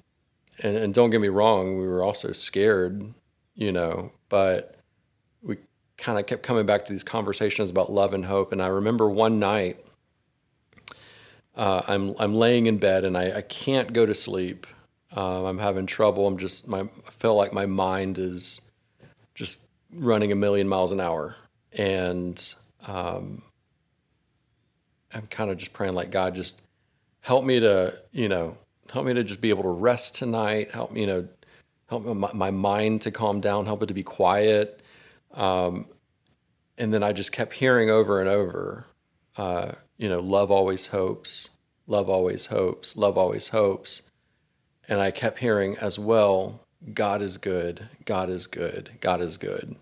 [0.61, 3.13] and, and don't get me wrong, we were also scared,
[3.55, 4.75] you know, but
[5.41, 5.59] we
[5.97, 8.51] kind of kept coming back to these conversations about love and hope.
[8.51, 9.77] And I remember one night
[11.55, 14.67] uh, I'm I'm laying in bed and I, I can't go to sleep.
[15.15, 16.27] Um, I'm having trouble.
[16.27, 18.59] I'm just my I feel like my mind is
[19.33, 21.35] just running a million miles an hour,
[21.71, 22.55] and
[22.87, 23.43] um,
[25.13, 26.61] I'm kind of just praying like God just
[27.21, 28.57] help me to you know
[28.91, 30.71] help me to just be able to rest tonight.
[30.71, 31.27] Help me you know
[31.87, 33.65] help my, my mind to calm down.
[33.65, 34.81] Help it to be quiet.
[35.33, 35.87] Um,
[36.77, 38.85] and then I just kept hearing over and over.
[39.37, 41.51] Uh, you know, love always hopes,
[41.87, 44.03] love always hopes, love always hopes.
[44.87, 49.75] And I kept hearing as well, God is good, God is good, God is good.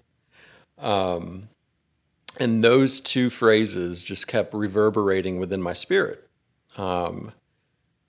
[0.77, 1.49] Um,
[2.39, 6.27] and those two phrases just kept reverberating within my spirit.
[6.77, 7.33] Um,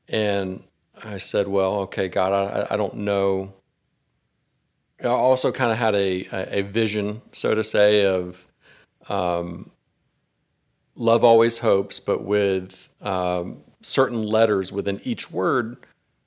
[0.08, 0.64] and
[1.02, 3.54] I said, well, okay, God, I, I don't know.
[5.02, 8.46] I also kind of had a, a vision, so to say, of
[9.08, 9.70] um,
[10.94, 15.78] love always hopes, but with um, certain letters within each word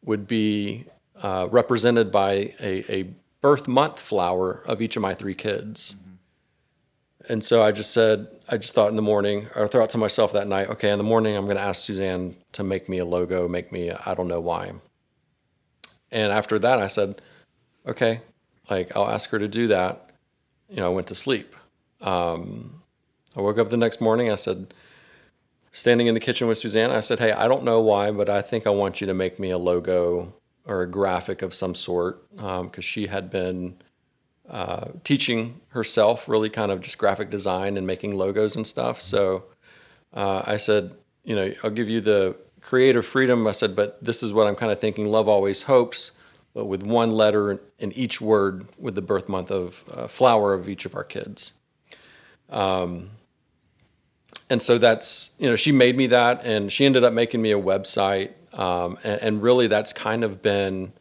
[0.03, 0.85] would be
[1.21, 3.09] uh, represented by a, a,
[3.41, 5.93] birth month flower of each of my three kids.
[5.93, 7.31] Mm-hmm.
[7.31, 10.33] And so I just said, I just thought in the morning, or thought to myself
[10.33, 13.05] that night, okay, in the morning, I'm going to ask Suzanne to make me a
[13.05, 14.71] logo, make me, I don't know why.
[16.11, 17.21] And after that, I said,
[17.85, 18.21] okay,
[18.69, 20.09] like I'll ask her to do that.
[20.69, 21.55] You know, I went to sleep.
[22.01, 22.81] Um,
[23.35, 24.31] I woke up the next morning.
[24.31, 24.73] I said,
[25.71, 28.41] standing in the kitchen with Suzanne, I said, Hey, I don't know why, but I
[28.41, 30.33] think I want you to make me a logo
[30.65, 32.29] or a graphic of some sort.
[32.31, 33.77] Because um, she had been
[34.49, 39.01] uh, teaching herself really kind of just graphic design and making logos and stuff.
[39.01, 39.45] So
[40.13, 43.47] uh, I said, You know, I'll give you the creative freedom.
[43.47, 46.11] I said, But this is what I'm kind of thinking love always hopes.
[46.53, 50.69] But with one letter in each word, with the birth month of uh, flower of
[50.69, 51.53] each of our kids.
[52.49, 53.11] Um,
[54.49, 57.51] and so that's you know she made me that and she ended up making me
[57.51, 60.93] a website um, and, and, really that's kind of been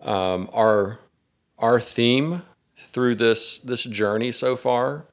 [0.00, 0.98] um, our
[1.58, 2.42] our theme
[2.76, 5.06] through this this journey so far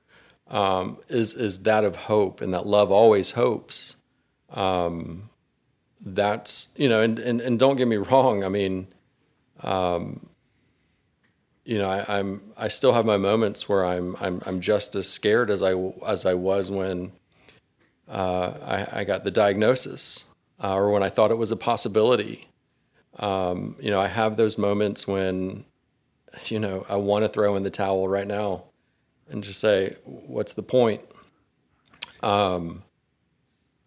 [0.47, 3.97] um, is is that of hope and that love always hopes.
[4.51, 5.30] Um,
[6.01, 8.43] that's you know and, and and don't get me wrong.
[8.43, 8.88] I mean
[9.63, 10.30] um,
[11.65, 15.09] you know I, i'm i still have my moments where i'm i'm i'm just as
[15.09, 15.73] scared as i
[16.05, 17.11] as i was when
[18.07, 20.26] uh, I, I, got the diagnosis
[20.63, 22.47] uh, or when I thought it was a possibility.
[23.19, 25.65] Um, you know, I have those moments when,
[26.47, 28.65] you know, I want to throw in the towel right now
[29.29, 31.01] and just say, what's the point?
[32.21, 32.83] Um,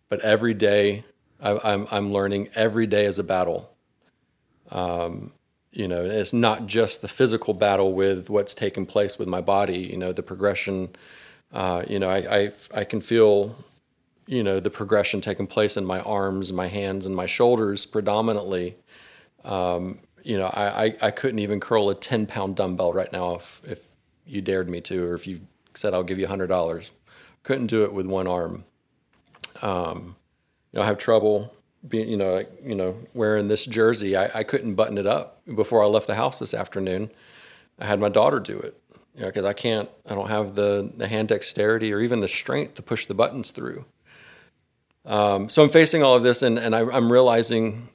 [0.09, 1.05] but every day
[1.41, 3.71] I, am I'm, I'm learning every day is a battle.
[4.71, 5.33] Um,
[5.73, 9.79] you know, it's not just the physical battle with what's taking place with my body,
[9.79, 10.91] you know, the progression,
[11.53, 13.57] uh, you know, I, I, I can feel
[14.29, 18.77] you know the progression taking place in my arms, my hands, and my shoulders predominantly.
[19.45, 23.37] Um, you know, I, I, I couldn't even curl a ten pound dumbbell right now
[23.37, 23.85] if if
[24.27, 25.41] you dared me to, or if you
[25.75, 26.93] said I'll give you hundred dollars.
[27.43, 28.65] Couldn't do it with one arm.
[29.63, 30.17] Um,
[30.73, 31.55] you know, I have trouble
[31.87, 34.17] being, you know, like, you know, wearing this jersey.
[34.17, 37.11] I, I couldn't button it up before I left the house this afternoon.
[37.79, 38.79] I had my daughter do it,
[39.15, 42.29] you know, because I can't, I don't have the, the hand dexterity or even the
[42.29, 43.87] strength to push the buttons through.
[45.09, 47.89] Um, so I'm facing all of this, and, and I, I'm realizing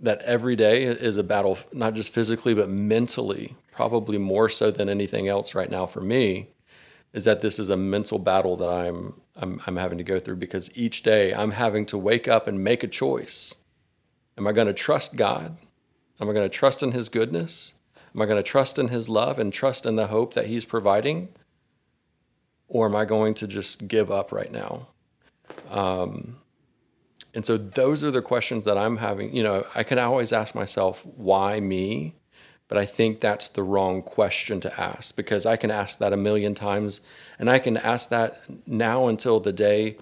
[0.00, 4.88] that every day is a battle, not just physically, but mentally, probably more so than
[4.88, 6.48] anything else right now for me,
[7.12, 10.36] is that this is a mental battle that I'm, I'm, I'm having to go through
[10.36, 13.56] because each day I'm having to wake up and make a choice.
[14.38, 15.58] Am I going to trust God?
[16.18, 17.74] Am I going to trust in His goodness?
[18.14, 20.64] Am I going to trust in His love and trust in the hope that He's
[20.64, 21.28] providing?
[22.68, 24.88] Or am I going to just give up right now?
[25.70, 26.38] Um,
[27.34, 29.34] and so those are the questions that I'm having.
[29.34, 32.14] You know, I can always ask myself, why me?
[32.68, 36.16] But I think that's the wrong question to ask because I can ask that a
[36.16, 37.00] million times,
[37.38, 39.98] and I can ask that now until the day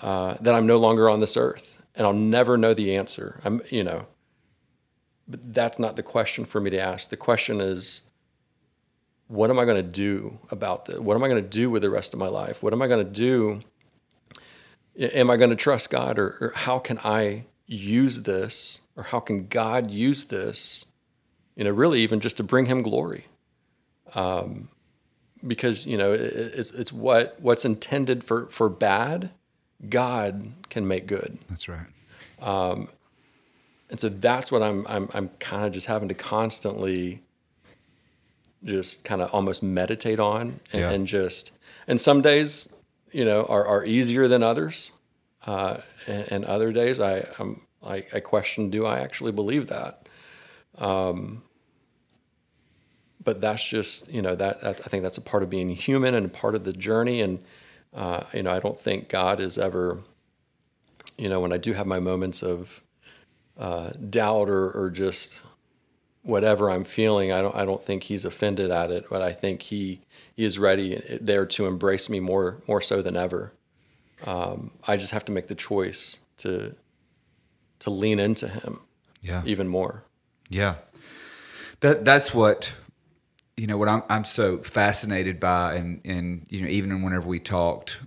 [0.00, 3.40] uh, that I'm no longer on this earth, and I'll never know the answer.
[3.44, 4.06] I'm, you know,
[5.26, 7.10] but that's not the question for me to ask.
[7.10, 8.02] The question is,
[9.26, 10.98] what am I going to do about this?
[10.98, 12.62] What am I going to do with the rest of my life?
[12.62, 13.60] What am I going to do?
[14.98, 19.20] Am I going to trust God, or, or how can I use this, or how
[19.20, 20.86] can God use this?
[21.56, 23.24] You know, really, even just to bring Him glory.
[24.14, 24.68] Um,
[25.46, 29.30] because you know, it, it's it's what what's intended for for bad,
[29.88, 31.38] God can make good.
[31.48, 31.86] That's right.
[33.90, 37.20] and so that's what I'm I'm I'm kind of just having to constantly
[38.64, 40.90] just kind of almost meditate on and, Yeah.
[40.90, 41.52] and just
[41.86, 42.73] and some days
[43.14, 44.92] you know are, are easier than others
[45.46, 50.08] uh, and, and other days I I'm I, I question do I actually believe that?
[50.78, 51.42] Um,
[53.22, 56.14] but that's just you know that, that I think that's a part of being human
[56.14, 57.20] and a part of the journey.
[57.20, 57.42] And
[57.94, 60.00] uh, you know I don't think God is ever
[61.16, 62.82] you know when I do have my moments of
[63.58, 65.40] uh, doubt or, or just
[66.24, 69.62] whatever I'm feeling, I don't I don't think he's offended at it, but I think
[69.62, 70.00] he
[70.34, 73.52] he is ready there to embrace me more more so than ever.
[74.26, 76.74] Um, I just have to make the choice to
[77.80, 78.80] to lean into him
[79.22, 79.42] Yeah.
[79.44, 80.04] even more.
[80.48, 80.76] Yeah.
[81.80, 82.72] That that's what
[83.56, 87.38] you know what I'm I'm so fascinated by and and you know even whenever we
[87.38, 88.00] talked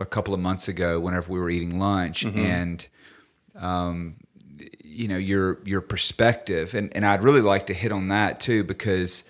[0.00, 2.86] a couple of months ago whenever we were eating lunch and
[3.54, 4.16] um
[4.94, 8.64] you know your your perspective and and I'd really like to hit on that too
[8.64, 9.24] because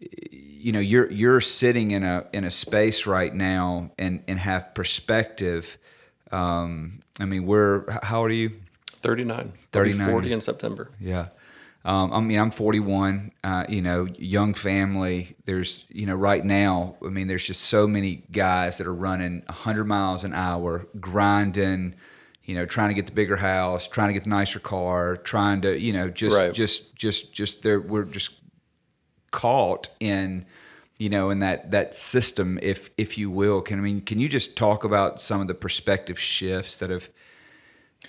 [0.00, 4.74] you know you're you're sitting in a in a space right now and and have
[4.74, 5.78] perspective
[6.30, 8.52] um I mean we're how old are you
[9.00, 10.06] 39, 39.
[10.06, 10.90] 40 in September.
[11.00, 11.28] yeah.
[11.84, 15.36] Um, I mean, I'm 41, uh, you know, young family.
[15.46, 19.42] There's, you know, right now, I mean, there's just so many guys that are running
[19.46, 21.94] 100 miles an hour, grinding,
[22.48, 25.60] you know, trying to get the bigger house, trying to get the nicer car, trying
[25.60, 26.54] to, you know, just, Right.
[26.54, 28.30] just, just, just, there, we're just
[29.30, 30.46] caught in,
[30.96, 33.60] you know, in that, that system, if, if you will.
[33.60, 37.10] Can, I mean, can you just talk about some of the perspective shifts that have,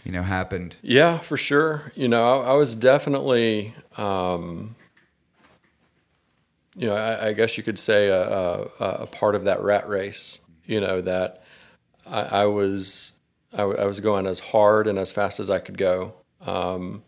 [0.05, 0.77] you know, happened?
[0.81, 1.91] Yeah, for sure.
[1.93, 4.77] You know, I, I was definitely, um,
[6.77, 9.89] you know, I, I guess you could say a, a, a part of that rat
[9.89, 10.39] race.
[10.65, 11.43] You know that
[12.09, 13.13] I, I was
[13.53, 16.13] I, w- I was going as hard and as fast as I could go.
[16.45, 17.03] Um,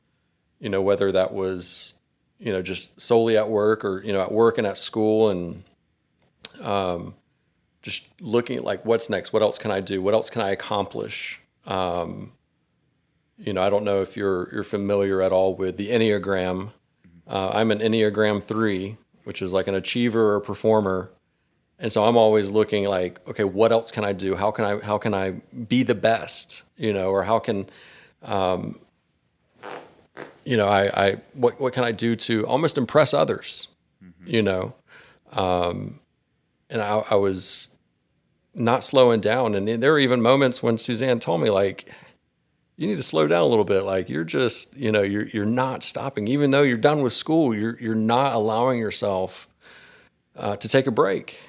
[0.59, 1.93] you know, whether that was
[2.39, 5.63] you know just solely at work or you know at work and at school and
[6.63, 7.15] um,
[7.81, 10.51] just looking at like what's next, what else can I do, what else can I
[10.51, 11.39] accomplish.
[11.65, 12.33] Um,
[13.37, 16.71] you know, I don't know if you're you're familiar at all with the Enneagram.
[17.27, 21.11] Uh, I'm an Enneagram three, which is like an achiever or performer,
[21.81, 24.35] and so I'm always looking like, okay, what else can I do?
[24.35, 26.61] How can I how can I be the best?
[26.77, 27.67] You know, or how can,
[28.21, 28.79] um,
[30.45, 33.67] you know, I, I what what can I do to almost impress others?
[34.25, 34.75] You know,
[35.31, 35.99] um,
[36.69, 37.69] and I, I was
[38.53, 41.89] not slowing down, and there were even moments when Suzanne told me like
[42.77, 43.81] you need to slow down a little bit.
[43.83, 46.27] Like you're just, you know, you're you're not stopping.
[46.27, 49.47] Even though you're done with school, you're you're not allowing yourself
[50.35, 51.39] uh, to take a break.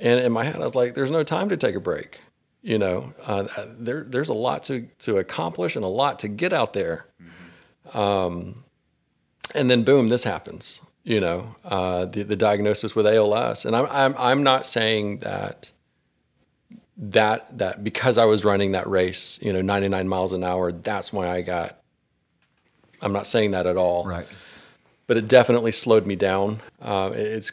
[0.00, 2.20] And in my head, I was like, "There's no time to take a break."
[2.62, 3.46] You know, uh,
[3.78, 7.06] there there's a lot to to accomplish and a lot to get out there.
[7.94, 8.64] Um,
[9.54, 10.80] and then boom, this happens.
[11.04, 15.72] You know, uh, the the diagnosis with ALS, and I'm I'm I'm not saying that
[16.98, 21.12] that that because I was running that race, you know, 99 miles an hour, that's
[21.12, 21.78] why I got.
[23.00, 24.26] I'm not saying that at all, Right.
[25.06, 26.60] but it definitely slowed me down.
[26.82, 27.52] Uh, it's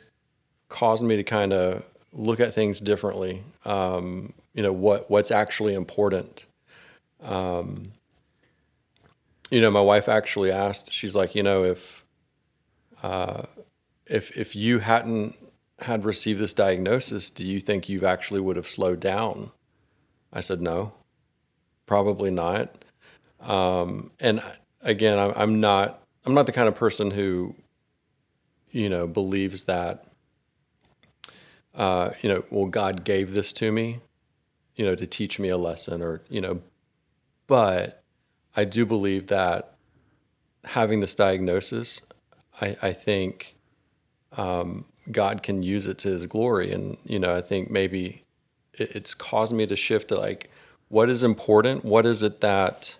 [0.67, 1.83] caused me to kind of
[2.17, 3.43] look at things differently.
[3.63, 6.45] Um, you know what what's actually important.
[7.23, 7.93] Um,
[9.49, 10.91] you know, my wife actually asked.
[10.91, 12.03] She's like, you know, if
[13.01, 13.43] uh,
[14.05, 15.35] if if you hadn't
[15.79, 19.51] had received this diagnosis, do you think you've actually would have slowed down?
[20.33, 20.93] I said, no,
[21.85, 22.83] probably not.
[23.39, 24.41] Um, and
[24.81, 27.55] again, I'm, not, I'm not the kind of person who,
[28.71, 30.05] you know, believes that,
[31.77, 34.01] uh, you know, well, God gave this to me,
[34.75, 36.61] you know, to teach me a lesson or, you know,
[37.47, 38.03] but
[38.55, 39.75] I do believe that
[40.65, 42.01] having this diagnosis,
[42.59, 43.55] I, I think,
[44.35, 46.73] um, God can use it to his glory.
[46.73, 48.23] And, you know, I think maybe
[48.73, 50.49] it, it's caused me to shift to like,
[50.89, 51.85] what is important?
[51.85, 52.97] What is it that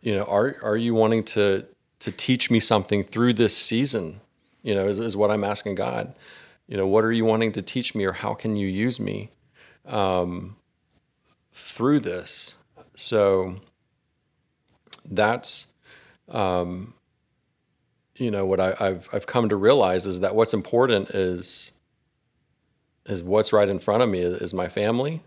[0.00, 1.66] you know, are are you wanting to
[2.00, 4.20] to teach me something through this season?
[4.62, 6.14] You know, is, is what I'm asking God.
[6.70, 9.32] You know, what are you wanting to teach me, or how can you use me
[9.86, 10.56] um,
[11.52, 12.58] through this?
[12.94, 13.56] So
[15.04, 15.66] that's
[16.28, 16.94] um,
[18.14, 21.72] you know what I, I've I've come to realize is that what's important is
[23.04, 25.24] is what's right in front of me is, is my family,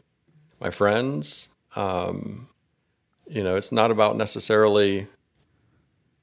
[0.62, 1.50] my friends.
[1.76, 2.48] Um,
[3.28, 5.08] you know, it's not about necessarily,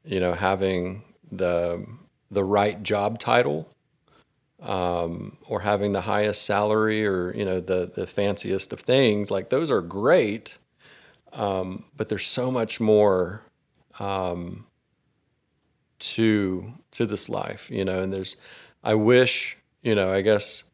[0.03, 1.87] you know, having the
[2.31, 3.69] the right job title
[4.63, 9.31] um, or having the highest salary or you know the the fanciest of things.
[9.31, 10.59] Like those are great,
[11.33, 13.43] um, but there's so much more
[13.99, 14.67] um,
[15.99, 18.01] to to this life, you know.
[18.01, 18.37] And there's,
[18.83, 20.65] I wish, you know, I guess,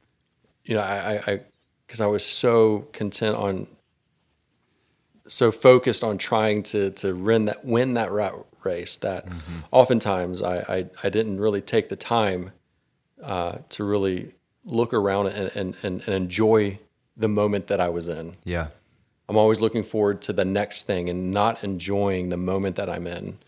[0.64, 1.40] you know, I I
[1.86, 3.68] because I, I was so content on
[5.28, 8.34] so focused on trying to to win that win that rat
[8.64, 9.60] race that mm-hmm.
[9.70, 12.52] oftentimes I, I, I didn't really take the time
[13.22, 14.32] uh, to really
[14.64, 16.78] look around and, and, and, and enjoy
[17.16, 18.36] the moment that I was in.
[18.44, 18.68] Yeah.
[19.28, 23.06] I'm always looking forward to the next thing and not enjoying the moment that I'm
[23.06, 23.38] in.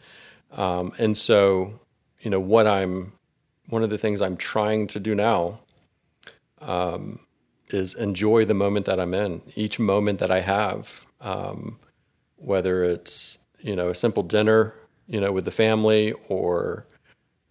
[0.53, 1.81] Um, and so,
[2.21, 3.12] you know, what I'm,
[3.69, 5.61] one of the things I'm trying to do now
[6.61, 7.21] um,
[7.71, 11.79] is enjoy the moment that I'm in, each moment that I have, um,
[12.37, 14.75] whether it's, you know, a simple dinner,
[15.07, 16.87] you know, with the family or,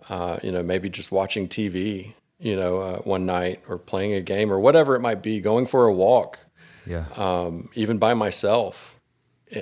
[0.09, 4.21] uh, you know, maybe just watching TV, you know, uh, one night or playing a
[4.21, 6.39] game or whatever it might be, going for a walk,
[6.85, 8.99] yeah, um, even by myself,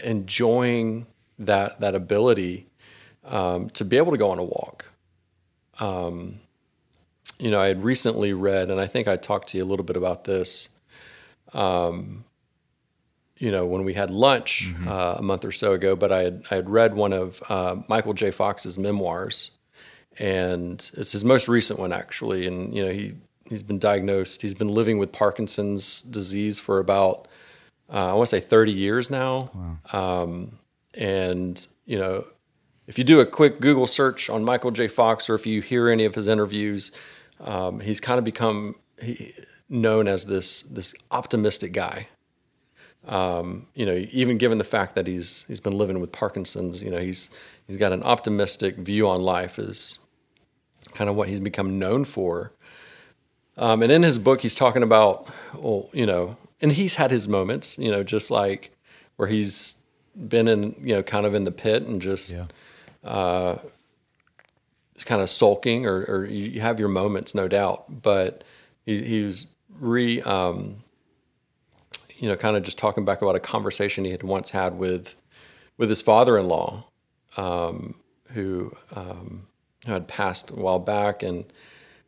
[0.03, 1.07] enjoying
[1.39, 2.67] that that ability
[3.25, 4.89] um, to be able to go on a walk.
[5.79, 6.41] Um,
[7.39, 9.85] you know, I had recently read, and I think I talked to you a little
[9.85, 10.69] bit about this.
[11.53, 12.25] Um,
[13.37, 14.87] you know, when we had lunch mm-hmm.
[14.87, 17.77] uh, a month or so ago, but I had I had read one of uh,
[17.89, 18.31] Michael J.
[18.31, 19.51] Fox's memoirs,
[20.19, 22.47] and it's his most recent one actually.
[22.47, 23.15] And you know, he
[23.49, 24.41] he's been diagnosed.
[24.41, 27.27] He's been living with Parkinson's disease for about
[27.91, 29.51] uh, I want to say 30 years now.
[29.93, 30.23] Wow.
[30.23, 30.59] Um,
[30.93, 32.25] and you know,
[32.87, 34.87] if you do a quick Google search on Michael J.
[34.87, 36.91] Fox, or if you hear any of his interviews,
[37.39, 39.33] um, he's kind of become he,
[39.69, 42.07] known as this this optimistic guy.
[43.07, 46.89] Um, you know, even given the fact that he's he's been living with Parkinson's, you
[46.89, 47.29] know, he's
[47.67, 49.99] he's got an optimistic view on life is
[50.95, 52.51] kind of what he's become known for.
[53.57, 57.27] Um, and in his book, he's talking about, well, you know, and he's had his
[57.27, 58.71] moments, you know, just like
[59.17, 59.77] where he's
[60.27, 62.47] been in, you know, kind of in the pit and just yeah
[63.05, 63.57] uh,
[64.95, 68.01] is kind of sulking, or, or, you have your moments, no doubt.
[68.01, 68.43] But
[68.85, 69.47] he, he was
[69.79, 70.77] re, um,
[72.17, 75.15] you know, kind of just talking back about a conversation he had once had with
[75.77, 76.85] with his father-in-law,
[77.37, 77.95] um,
[78.31, 79.47] who um,
[79.85, 81.45] had passed a while back, and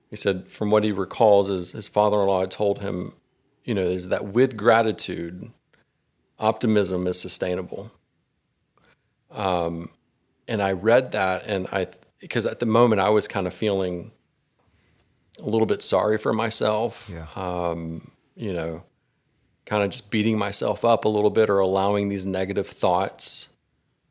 [0.09, 3.13] he said from what he recalls is his father-in-law had told him,
[3.63, 5.51] you know, is that with gratitude,
[6.39, 7.91] optimism is sustainable.
[9.31, 9.89] Um,
[10.47, 11.87] and I read that, and I
[12.19, 14.11] because at the moment I was kind of feeling
[15.39, 17.11] a little bit sorry for myself.
[17.13, 17.27] Yeah.
[17.35, 18.83] Um, you know,
[19.65, 23.49] kind of just beating myself up a little bit or allowing these negative thoughts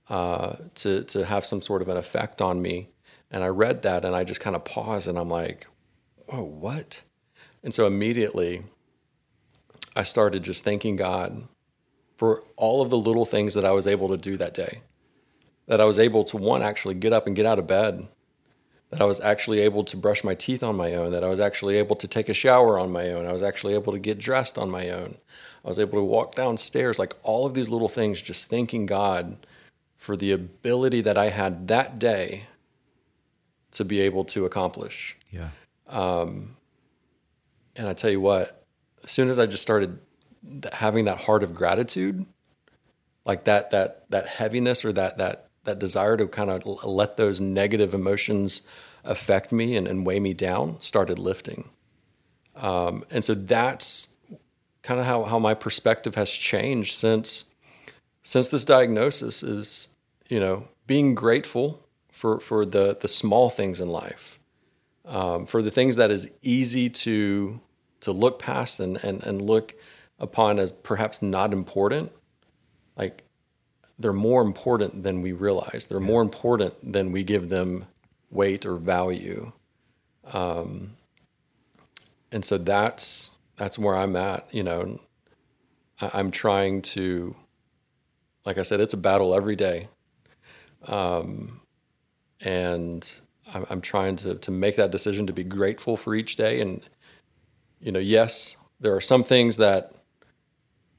[0.09, 2.91] uh, to to have some sort of an effect on me.
[3.31, 5.67] And I read that, and I just kind of paused, and I'm like,
[6.27, 7.03] "Whoa, what?"
[7.63, 8.63] And so immediately,
[9.97, 11.49] I started just thanking God
[12.17, 14.81] for all of the little things that I was able to do that day.
[15.67, 18.09] That I was able to one actually get up and get out of bed,
[18.91, 21.41] that I was actually able to brush my teeth on my own, that I was
[21.41, 24.19] actually able to take a shower on my own, I was actually able to get
[24.19, 25.19] dressed on my own,
[25.65, 29.45] I was able to walk downstairs, like all of these little things, just thanking God
[29.97, 32.45] for the ability that I had that day
[33.73, 35.17] to be able to accomplish.
[35.31, 35.51] Yeah.
[35.89, 36.57] Um,
[37.75, 38.65] and I tell you what,
[39.05, 39.99] as soon as I just started
[40.73, 42.27] having that heart of gratitude,
[43.25, 47.41] like that that that heaviness or that that that desire to kind of let those
[47.41, 48.63] negative emotions
[49.05, 51.71] affect me and, and weigh me down started lifting.
[52.55, 54.09] Um, and so that's
[54.83, 57.47] kind of how, how my perspective has changed since
[58.23, 59.91] since this diagnosis is,
[60.29, 61.86] you know, being grateful
[62.17, 64.39] for, for the, the small things in life,
[65.05, 67.61] um, for the things that is easy to,
[68.01, 69.75] to look past and, and, and look
[70.19, 72.11] upon as perhaps not important.
[72.97, 73.25] Like
[73.99, 75.85] they're more important than we realize.
[75.91, 76.07] They're yeah.
[76.07, 77.85] more important than we give them
[78.31, 79.53] weight or value.
[80.33, 80.95] Um,
[82.33, 84.47] and so that's that's where I'm at.
[84.55, 85.01] You know,
[86.01, 87.37] I, am trying to,
[88.47, 89.89] like I said, it's a battle every day.
[90.87, 91.61] Um,
[92.41, 93.21] and
[93.53, 96.61] I'm, I'm trying to, to make that decision to be grateful for each day.
[96.61, 96.83] And,
[97.81, 99.93] you know, yes, there are some things that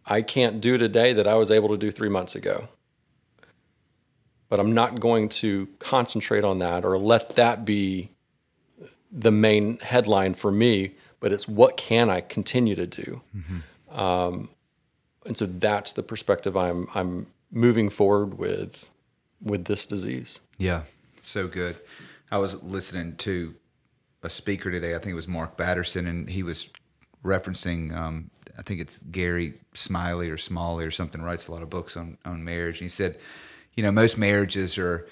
[0.05, 2.69] I can't do today that I was able to do three months ago.
[4.49, 8.11] But I'm not going to concentrate on that or let that be
[9.11, 10.93] the main headline for me.
[11.19, 13.21] But it's what can I continue to do?
[13.91, 14.49] Um,
[15.25, 18.89] and so that's the perspective I'm I'm moving forward with
[19.43, 20.41] with this disease.
[20.57, 20.83] Yeah,
[21.27, 21.79] so good.
[22.31, 23.55] I was listening to
[24.23, 24.95] a speaker today.
[24.95, 26.69] I think it was Mark Batterson, and he was
[27.23, 27.95] referencing.
[27.95, 31.21] Um, I think it's Gary Smiley or Smalley or something.
[31.21, 32.79] Writes a lot of books on on marriage.
[32.79, 33.19] And he said,
[33.75, 35.07] you know, most marriages are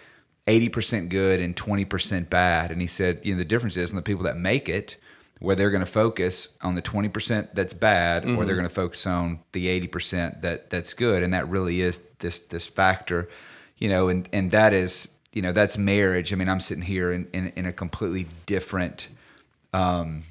[0.48, 2.72] eighty percent good and twenty percent bad.
[2.72, 4.98] And he said, you know, the difference is on the people that make it.
[5.40, 8.74] Where they're going to focus on the twenty percent that's bad, or they're going to
[8.74, 13.28] focus on the eighty percent that that's good, and that really is this this factor,
[13.78, 16.34] you know, and and that is you know that's marriage.
[16.34, 19.10] I mean, I'm sitting here in in, in a completely different
[19.74, 20.24] um,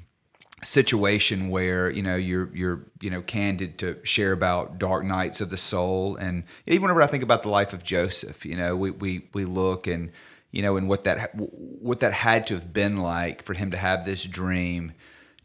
[0.63, 5.51] situation where you know you're you're you know candid to share about dark nights of
[5.51, 8.91] the soul, and even whenever I think about the life of Joseph, you know, we
[8.91, 10.11] we we look and
[10.51, 13.77] you know and what that what that had to have been like for him to
[13.77, 14.93] have this dream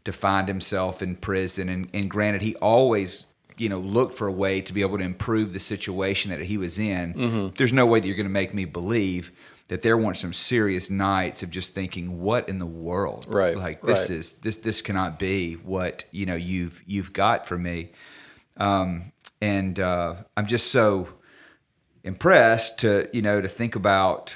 [0.05, 4.31] to find himself in prison, and, and granted, he always you know looked for a
[4.31, 7.13] way to be able to improve the situation that he was in.
[7.57, 9.31] There's no way that you're going to make me believe
[9.71, 13.25] that there weren't some serious nights of just thinking, "What in the world?
[13.29, 14.19] Right, Like this right.
[14.19, 17.93] is this this cannot be what you know you've you've got for me."
[18.57, 21.07] Um, and uh, I'm just so
[22.03, 24.35] impressed to you know to think about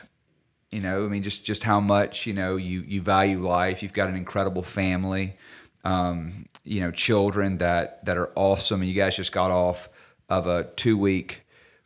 [0.71, 3.83] you know I mean just just how much you know you you value life.
[3.83, 5.35] You've got an incredible family,
[5.83, 9.89] um, you know, children that that are awesome, and you guys just got off
[10.29, 11.44] of a two week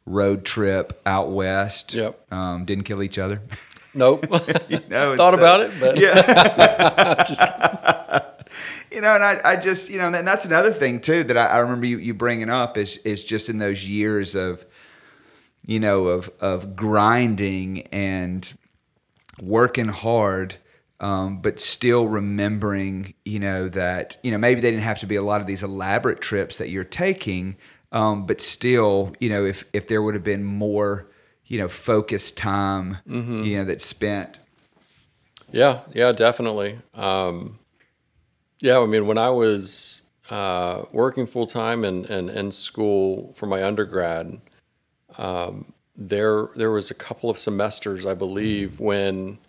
[0.10, 1.94] road trip out west.
[1.94, 2.34] Yep.
[2.34, 3.42] Um, didn't kill each other.
[3.94, 4.26] Nope.
[4.70, 7.24] You know, Thought it's, about uh, it, but yeah.
[7.28, 7.44] just
[8.92, 11.46] you know, and I, I just, you know, and that's another thing too that I,
[11.46, 14.64] I remember you, you bringing up is is just in those years of,
[15.66, 18.52] you know, of of grinding and
[19.42, 20.56] working hard,
[21.00, 25.16] um, but still remembering, you know, that you know maybe they didn't have to be
[25.16, 27.56] a lot of these elaborate trips that you're taking,
[27.92, 31.08] um, but still, you know, if if there would have been more,
[31.46, 32.98] you know, focused time,
[33.46, 34.40] you know, that's spent.
[35.52, 36.80] Yeah, yeah, definitely.
[36.94, 37.60] Um,
[38.62, 43.48] yeah, I mean, when I was uh, working full time and, and in school for
[43.48, 44.40] my undergrad,
[45.18, 49.40] um, there there was a couple of semesters, I believe, when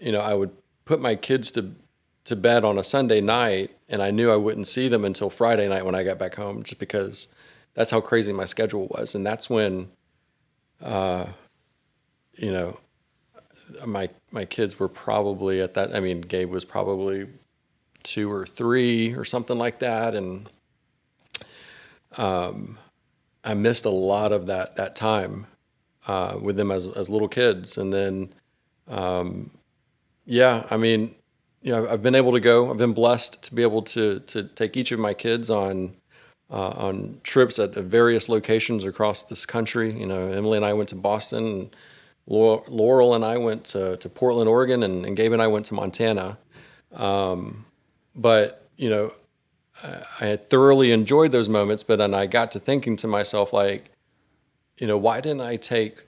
[0.00, 0.50] you know I would
[0.84, 1.72] put my kids to
[2.24, 5.68] to bed on a Sunday night, and I knew I wouldn't see them until Friday
[5.68, 7.28] night when I got back home, just because
[7.74, 9.90] that's how crazy my schedule was, and that's when,
[10.82, 11.26] uh,
[12.36, 12.78] you know,
[13.86, 15.94] my my kids were probably at that.
[15.94, 17.28] I mean, Gabe was probably
[18.02, 20.50] two or three or something like that, and
[22.16, 22.78] um,
[23.44, 25.46] I missed a lot of that that time
[26.06, 28.34] uh, with them as as little kids, and then,
[28.88, 29.50] um,
[30.26, 31.14] yeah, I mean,
[31.62, 32.70] you know, I've been able to go.
[32.70, 35.96] I've been blessed to be able to to take each of my kids on.
[36.52, 40.90] Uh, on trips at various locations across this country, you know, Emily and I went
[40.90, 41.76] to Boston, and
[42.26, 45.74] Laurel and I went to, to Portland, Oregon, and, and Gabe and I went to
[45.74, 46.36] Montana.
[46.94, 47.64] Um,
[48.14, 49.12] but you know,
[49.82, 51.82] I, I had thoroughly enjoyed those moments.
[51.82, 53.90] But then I got to thinking to myself, like,
[54.76, 56.06] you know, why didn't I take?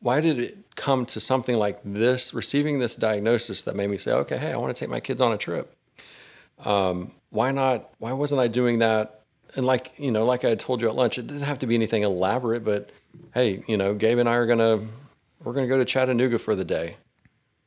[0.00, 2.34] Why did it come to something like this?
[2.34, 5.22] Receiving this diagnosis that made me say, okay, hey, I want to take my kids
[5.22, 5.74] on a trip.
[6.64, 7.90] Um, why not?
[7.98, 9.21] Why wasn't I doing that?
[9.54, 11.74] And like you know, like I told you at lunch, it doesn't have to be
[11.74, 12.64] anything elaborate.
[12.64, 12.90] But
[13.34, 14.80] hey, you know, Gabe and I are gonna
[15.42, 16.96] we're gonna go to Chattanooga for the day.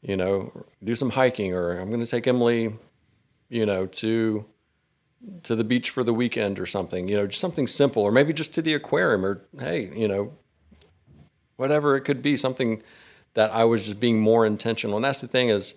[0.02, 0.52] You know,
[0.84, 2.74] do some hiking, or I'm gonna take Emily,
[3.50, 4.46] you know, to
[5.44, 7.08] to the beach for the weekend or something.
[7.08, 10.34] You know, just something simple, or maybe just to the aquarium, or hey, you know,
[11.56, 12.82] whatever it could be, something
[13.34, 14.96] that I was just being more intentional.
[14.96, 15.76] And that's the thing is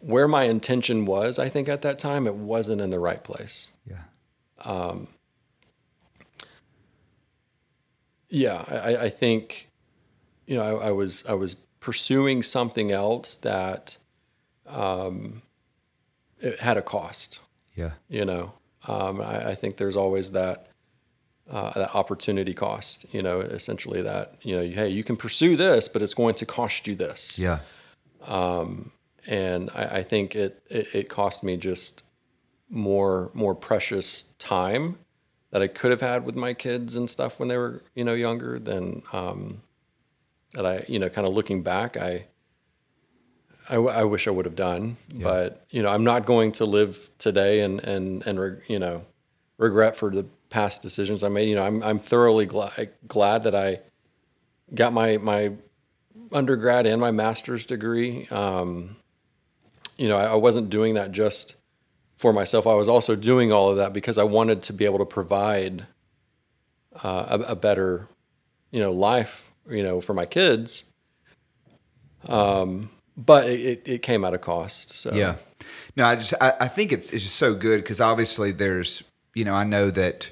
[0.00, 3.72] where my intention was, I think at that time, it wasn't in the right place.
[3.88, 4.02] Yeah.
[8.30, 9.70] Yeah, I, I think,
[10.46, 13.96] you know, I, I was I was pursuing something else that
[14.66, 15.42] um,
[16.38, 17.40] it had a cost.
[17.74, 17.92] Yeah.
[18.08, 18.52] You know,
[18.86, 20.66] um, I, I think there's always that
[21.50, 23.06] uh, that opportunity cost.
[23.12, 26.46] You know, essentially that you know, hey, you can pursue this, but it's going to
[26.46, 27.38] cost you this.
[27.38, 27.60] Yeah.
[28.26, 28.92] Um,
[29.26, 32.04] and I, I think it, it it cost me just
[32.70, 34.98] more more precious time
[35.50, 38.14] that I could have had with my kids and stuff when they were you know
[38.14, 39.62] younger than um,
[40.54, 42.26] that I, you know, kind of looking back, I,
[43.68, 46.64] I, w- I wish I would have done, but you know, I'm not going to
[46.64, 49.04] live today and and and reg- you know,
[49.58, 51.48] regret for the past decisions I made.
[51.48, 53.80] You know, I'm I'm thoroughly glad glad that I
[54.74, 55.52] got my my
[56.32, 58.26] undergrad and my master's degree.
[58.30, 58.96] Um,
[59.98, 61.56] you know, I, I wasn't doing that just
[62.18, 62.66] for myself.
[62.66, 65.86] I was also doing all of that because I wanted to be able to provide
[67.02, 68.08] uh, a, a better,
[68.72, 70.84] you know, life, you know, for my kids.
[72.26, 74.90] Um, but it, it, came at a cost.
[74.90, 75.36] So Yeah.
[75.96, 79.02] No, I just I, I think it's it's just so good because obviously there's
[79.34, 80.30] you know I know that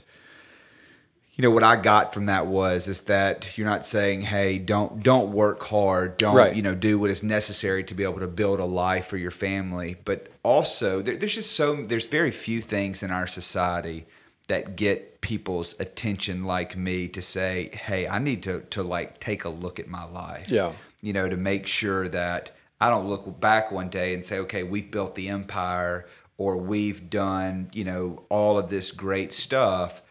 [1.37, 5.03] you know what I got from that was is that you're not saying hey don't
[5.03, 6.57] don't work hard don't Right.
[6.57, 9.31] you know do what is necessary to be able to build a life for your
[9.31, 14.07] family but also there, there's just so there's very few things in our society
[14.49, 19.45] that get people's attention like me to say hey I need to to like take
[19.45, 20.73] a look at my life Yeah.
[21.03, 24.63] you know, to make sure that I don't look back one day and say, okay,
[24.63, 26.07] we've built the empire
[26.37, 30.03] or we've done, you know, all of this great stuff,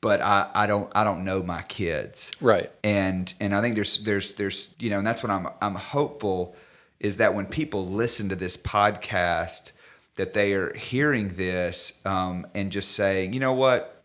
[0.00, 2.30] but I, I don't I don't know my kids.
[2.40, 2.70] Right.
[2.82, 6.56] And and I think there's there's there's you know, and that's what I'm I'm hopeful
[6.98, 9.72] is that when people listen to this podcast
[10.16, 14.00] that they are hearing this um, and just saying, you know what,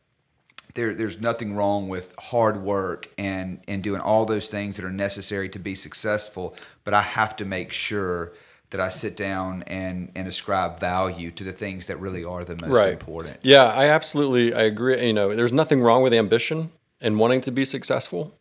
[0.75, 4.91] there, there's nothing wrong with hard work and and doing all those things that are
[4.91, 8.33] necessary to be successful but i have to make sure
[8.75, 12.55] that i sit down and and ascribe value to the things that really are the
[12.55, 12.93] most right.
[12.93, 13.05] important
[13.45, 15.05] Yeah, I absolutely I agree.
[15.05, 18.35] You know, there's nothing wrong with ambition and wanting to be successful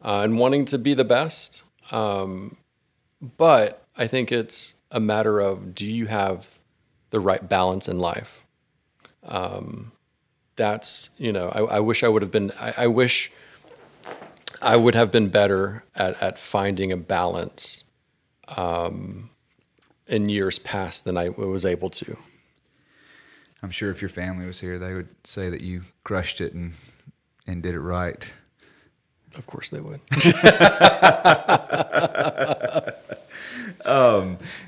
[0.00, 1.64] uh, and wanting to be the best.
[1.90, 2.56] Um,
[3.36, 6.54] but I think it's a matter of do you have
[7.10, 8.44] the right balance in life?
[9.26, 9.92] Um,
[10.56, 13.32] that's you know I, I wish I would have been I, I wish
[14.62, 17.84] I would have been better at at finding a balance
[18.56, 19.30] um,
[20.06, 22.16] in years past than I was able to.
[23.62, 26.74] i'm sure if your family was here they would say that you crushed it and
[27.46, 28.30] and did it right
[29.36, 30.00] Of course they would.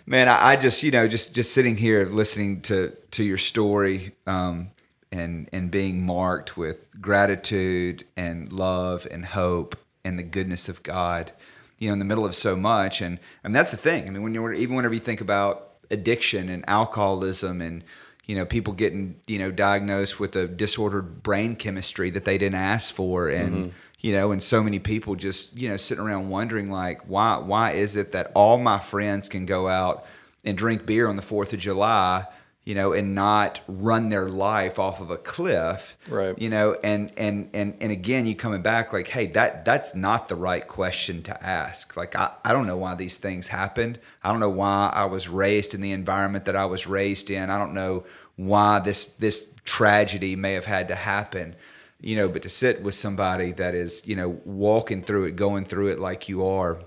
[0.07, 4.13] man I, I just you know just just sitting here listening to to your story
[4.27, 4.71] um
[5.13, 11.33] and and being marked with gratitude and love and hope and the goodness of god
[11.79, 13.01] you know in the middle of so much.
[13.01, 14.07] And and that's the thing.
[14.07, 17.85] I mean when you're even whenever you think about addiction and alcoholism and
[18.25, 22.57] you know people getting you know diagnosed with a disordered brain chemistry that they didn't
[22.57, 23.29] ask for.
[23.29, 23.77] And mm-hmm.
[24.01, 27.73] you know and so many people just you know sitting around wondering like why why
[27.73, 30.07] is it that all my friends can go out
[30.45, 32.25] and drink beer on the 4th of July
[32.67, 36.39] you know and not run their life off of a cliff Right.
[36.39, 40.29] you know and and and and again you coming back like hey that that's not
[40.29, 41.97] the right question to ask.
[41.97, 43.99] Like I, I don't know why these things happened.
[44.23, 47.49] I don't know why i was raised in the environment that i was raised in.
[47.49, 48.05] I don't know
[48.35, 51.57] why this this tragedy may have had to happen
[52.01, 55.65] you know but to sit with somebody that is you know walking through it going
[55.65, 56.79] through it like you are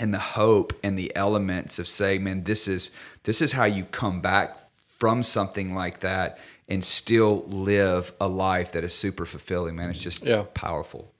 [0.00, 2.90] and the hope and the elements of saying, man, this is
[3.24, 4.56] this is how you come back
[5.00, 6.38] from something like that
[6.68, 9.90] and still live a life that is super fulfilling, man.
[9.90, 10.44] It's just Yeah.
[10.54, 11.10] powerful.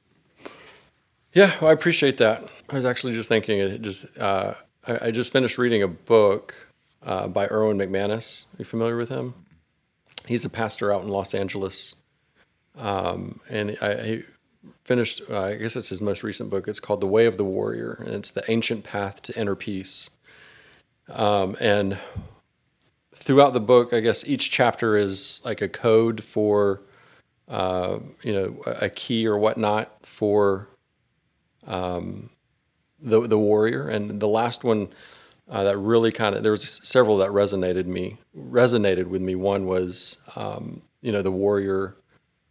[1.33, 2.45] Yeah, well, I appreciate that.
[2.71, 4.55] I was actually just thinking, it just uh,
[4.87, 6.69] I, I just finished reading a book
[7.03, 8.47] uh, by Erwin McManus.
[8.55, 9.35] Are you familiar with him?
[10.27, 11.95] He's a pastor out in Los Angeles,
[12.77, 14.23] um, and I, I
[14.85, 15.23] finished.
[15.31, 16.69] Uh, I guess it's his most recent book.
[16.69, 20.11] It's called The Way of the Warrior, and it's the ancient path to inner peace.
[21.09, 21.99] Um, and
[23.21, 26.83] throughout the book, I guess each chapter is like a code for,
[27.49, 30.69] uh, you know, a key or whatnot for
[33.01, 34.89] the the warrior, and the last one
[35.49, 39.35] uh, that really kind of there was several that resonated me resonated with me.
[39.35, 41.97] One was um, you know the warrior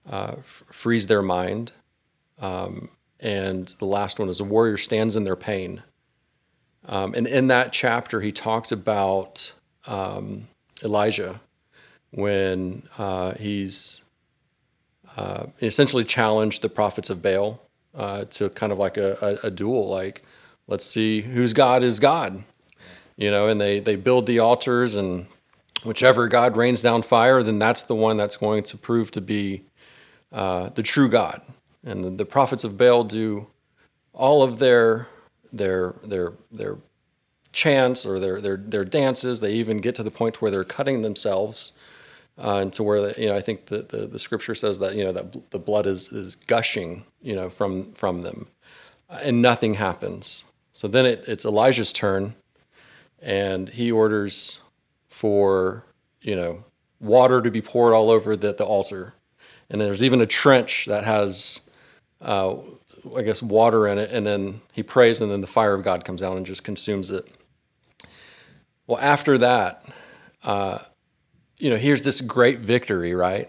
[0.09, 1.71] uh, f- frees their mind,
[2.39, 2.89] um,
[3.19, 5.83] and the last one is the warrior stands in their pain.
[6.87, 9.53] Um, and in that chapter, he talked about
[9.85, 10.47] um,
[10.83, 11.41] Elijah
[12.11, 14.03] when uh, he's
[15.17, 17.61] uh, essentially challenged the prophets of Baal
[17.95, 20.23] uh, to kind of like a, a, a duel, like
[20.67, 22.43] let's see whose God is God,
[23.17, 23.47] you know.
[23.47, 25.27] And they they build the altars, and
[25.83, 29.63] whichever God rains down fire, then that's the one that's going to prove to be
[30.31, 31.41] uh, the true God.
[31.83, 33.47] And the, the prophets of Baal do
[34.13, 35.07] all of their
[35.51, 36.77] their their their
[37.63, 39.41] chants or their their their dances.
[39.41, 41.73] They even get to the point where they're cutting themselves
[42.43, 45.05] uh, and to where you know I think the, the, the scripture says that you
[45.05, 48.47] know that bl- the blood is is gushing you know from from them.
[49.23, 50.45] and nothing happens.
[50.73, 52.35] So then it, it's Elijah's turn,
[53.21, 54.61] and he orders
[55.09, 55.85] for
[56.21, 56.65] you know
[57.01, 59.15] water to be poured all over the, the altar,
[59.69, 61.61] and there's even a trench that has,
[62.21, 62.55] uh,
[63.17, 64.11] I guess, water in it.
[64.11, 67.11] And then he prays, and then the fire of God comes down and just consumes
[67.11, 67.27] it.
[68.89, 69.85] Well, after that,
[70.43, 70.79] uh,
[71.59, 73.47] you know, here's this great victory, right,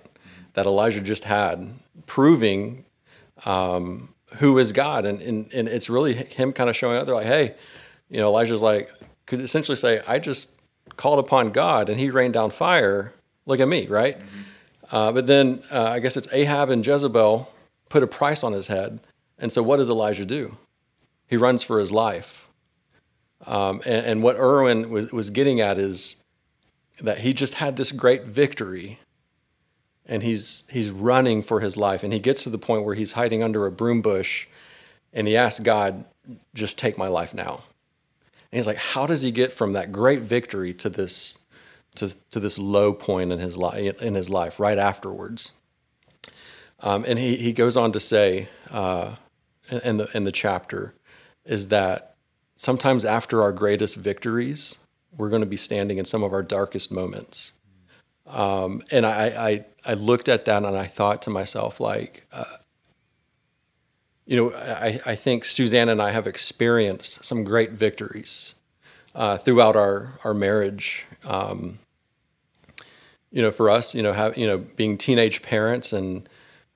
[0.52, 2.84] that Elijah just had, proving
[3.46, 7.06] um, who is God, and, and and it's really him kind of showing up.
[7.06, 7.54] They're like, hey,
[8.10, 8.90] you know, Elijah's like
[9.24, 10.60] could essentially say, I just
[10.96, 13.14] called upon God, and He rained down fire.
[13.46, 14.18] Look at me, right?
[14.92, 17.50] Uh, but then uh, I guess it's Ahab and Jezebel
[17.88, 19.00] put a price on his head,
[19.38, 20.58] and so what does Elijah do?
[21.28, 22.49] He runs for his life.
[23.46, 26.22] Um, and, and, what Erwin was, was getting at is
[27.00, 28.98] that he just had this great victory
[30.04, 32.02] and he's he's running for his life.
[32.02, 34.46] And he gets to the point where he's hiding under a broom bush
[35.12, 36.04] and he asks God
[36.54, 37.62] just take my life now.
[38.52, 41.38] And he's like how does he get from that great victory to this
[41.94, 45.52] to, to this low point in his life in his life right afterwards?
[46.82, 49.16] Um, and he, he goes on to say uh,
[49.70, 50.94] in the in the chapter
[51.44, 52.09] is that
[52.60, 54.76] sometimes after our greatest victories
[55.16, 57.52] we're going to be standing in some of our darkest moments
[58.30, 62.44] um, and I, I, I looked at that and I thought to myself, like, uh,
[64.24, 68.54] you know, I, I think Suzanne and I have experienced some great victories
[69.14, 71.06] uh, throughout our, our marriage.
[71.24, 71.80] Um,
[73.32, 76.28] you know, for us, you know, have, you know, being teenage parents and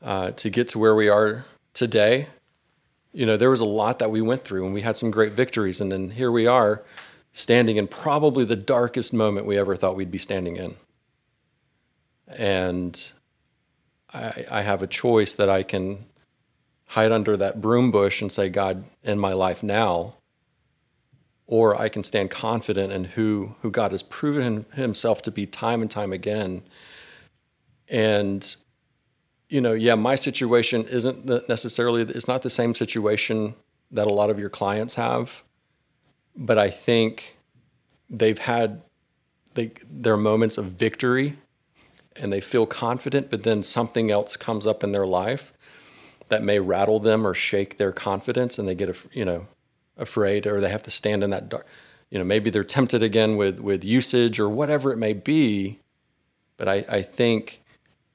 [0.03, 2.27] uh, to get to where we are today,
[3.15, 5.33] you know, there was a lot that we went through and we had some great
[5.33, 5.81] victories.
[5.81, 6.83] And then here we are
[7.33, 10.77] standing in probably the darkest moment we ever thought we'd be standing in
[12.29, 13.13] and
[14.13, 16.07] I, I have a choice that I can
[16.89, 20.15] hide under that broom bush and say, God, in my life now,
[21.47, 25.83] or I can stand confident in who, who God has proven himself to be time
[25.83, 26.63] and time again.
[27.89, 28.57] And,
[29.55, 33.55] you know, yeah, my situation isn't necessarily, it's not the same situation
[33.93, 35.45] that a lot of your clients have,
[36.35, 37.37] but I think
[38.11, 38.83] they've had
[39.55, 41.37] they, their moments of victory
[42.17, 45.53] and they feel confident, but then something else comes up in their life
[46.31, 49.47] that may rattle them or shake their confidence, and they get you know
[49.97, 51.65] afraid, or they have to stand in that dark.
[52.11, 55.79] You know, maybe they're tempted again with with usage or whatever it may be.
[56.57, 57.63] But I, I think,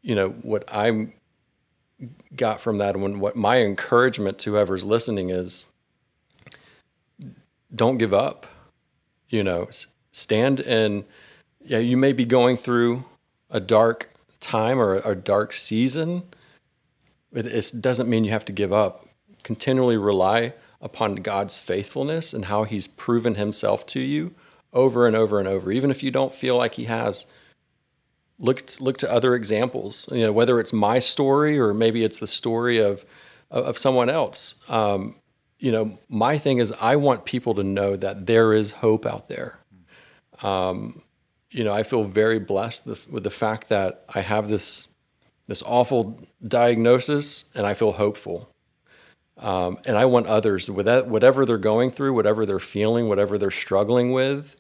[0.01, 1.13] you know, what I
[2.35, 5.65] got from that, and what my encouragement to whoever's listening is,
[7.73, 8.47] don't give up.
[9.29, 9.69] You know,
[10.11, 11.05] stand in.
[11.63, 13.03] Yeah, you may be going through
[13.49, 16.23] a dark time or a, dark season,
[17.33, 19.07] it, it doesn't mean you have to give up.
[19.43, 24.33] Continually rely upon God's faithfulness and how He's proven Himself to you
[24.71, 25.71] over and over and over.
[25.71, 27.25] Even if you don't feel like He has,
[28.39, 30.09] look look to other examples.
[30.11, 33.05] You know, whether it's my story or maybe it's the story of
[33.51, 34.55] of someone else.
[34.69, 35.19] Um,
[35.59, 39.27] you know, my thing is I want people to know that there is hope out
[39.27, 39.59] there.
[40.41, 41.03] Um,
[41.51, 44.87] you know, I feel very blessed with the fact that I have this
[45.47, 48.53] this awful diagnosis, and I feel hopeful.
[49.37, 53.37] Um, and I want others with that, whatever they're going through, whatever they're feeling, whatever
[53.37, 54.55] they're struggling with.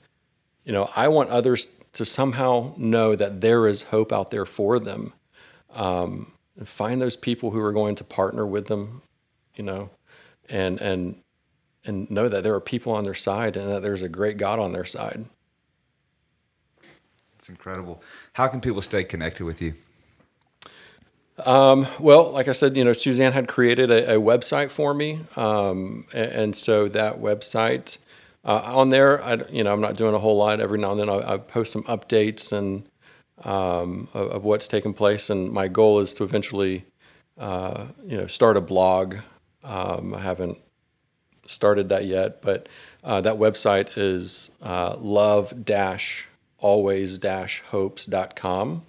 [0.63, 4.79] You know, I want others to somehow know that there is hope out there for
[4.79, 5.13] them.
[5.73, 9.01] Um, and find those people who are going to partner with them.
[9.55, 9.89] You know,
[10.49, 11.21] and and
[11.85, 14.59] and know that there are people on their side and that there's a great God
[14.59, 15.25] on their side
[17.37, 18.01] It's incredible.
[18.33, 19.75] How can people stay connected with you?
[21.45, 25.21] Um, well, like I said, you know, Suzanne had created a, a website for me,
[25.37, 27.97] um, and, and, so that website
[28.45, 30.59] uh, on there, I, you know, I'm not doing a whole lot.
[30.59, 32.87] Every now and then, I, I post some updates and
[33.43, 36.85] um, of, of, what's taking place, and my goal is to eventually,
[37.37, 39.17] uh, you know, start a blog.
[39.63, 40.57] Um, I haven't
[41.45, 42.67] started that yet, but
[43.03, 46.27] uh, that website is uh, love dash
[46.59, 48.85] always-hopes.com.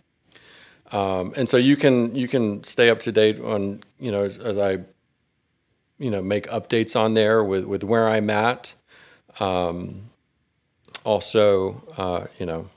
[0.92, 4.38] Um, and so you can you can stay up to date on you know as,
[4.38, 4.78] as, I
[5.98, 8.74] you know make updates on there with with where I'm at.
[9.38, 10.10] Um,
[11.04, 12.68] also, uh, you know,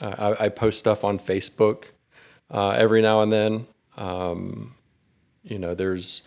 [0.00, 1.90] I, I, post stuff on Facebook
[2.50, 3.66] uh, every now and then.
[3.96, 4.74] Um,
[5.42, 6.22] you know, there's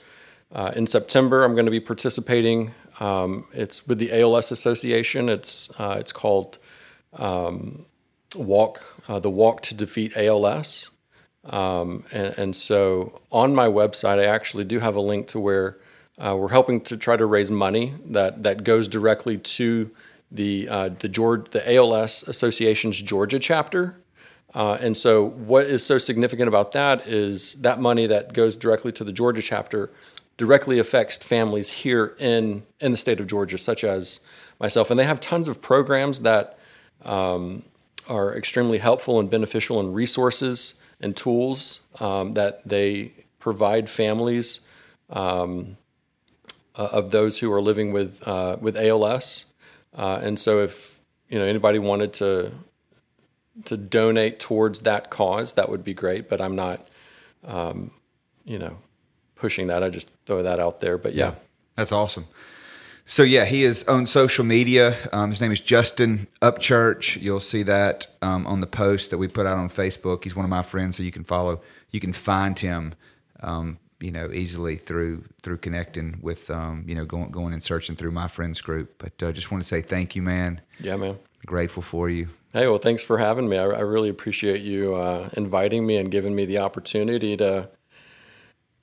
[0.51, 2.71] uh, in September I'm going to be participating.
[2.99, 5.27] Um, it's with the ALS Association.
[5.29, 6.59] It's uh, it's called
[7.13, 7.85] um,
[8.35, 10.91] walk, uh, the walk to defeat ALS.
[11.43, 15.77] Um, and, and, so on my website, I actually do have a link to where
[16.18, 19.91] uh, we're helping to try to raise money that that goes directly to
[20.32, 23.97] the uh, the George the ALS Association's Georgia chapter.
[24.55, 28.91] Uh, and so, what is so significant about that is that money that goes directly
[28.93, 29.91] to the Georgia chapter
[30.38, 34.22] directly affects families here in in the state of Georgia, such as
[34.59, 34.89] myself.
[34.89, 36.57] And they have tons of programs that
[37.03, 37.63] um,
[38.07, 44.61] are extremely helpful and beneficial, and resources and tools um, that they provide families
[45.11, 45.78] um,
[46.78, 49.45] uh, of those who are living with uh, with ALS.
[49.95, 50.99] Uh, and so, if
[51.30, 52.51] you know anybody wanted to
[53.65, 56.30] to donate towards that cause, that would be great.
[56.30, 56.88] But I'm not,
[57.43, 57.91] um,
[58.45, 58.78] you know,
[59.36, 59.84] pushing that.
[59.84, 60.97] I just throw that out there.
[60.97, 61.36] But yeah,
[61.75, 62.28] That's awesome.
[63.09, 64.93] So yeah, he is on social media.
[65.13, 67.21] Um, his name is Justin Upchurch.
[67.21, 70.25] You'll see that um, on the post that we put out on Facebook.
[70.25, 71.61] He's one of my friends, so you can follow.
[71.89, 72.95] You can find him,
[73.39, 77.95] um, you know, easily through through connecting with, um, you know, going going and searching
[77.95, 78.95] through my friends group.
[78.97, 80.61] But uh, just want to say thank you, man.
[80.79, 81.17] yeah, man.
[81.45, 82.29] Grateful for you.
[82.53, 83.57] Hey, well, thanks for having me.
[83.57, 87.69] I, I really appreciate you uh, inviting me and giving me the opportunity to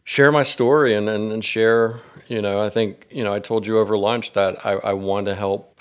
[0.05, 3.67] share my story and, and, and share, you know, I think, you know, I told
[3.67, 5.81] you over lunch that I, I want to help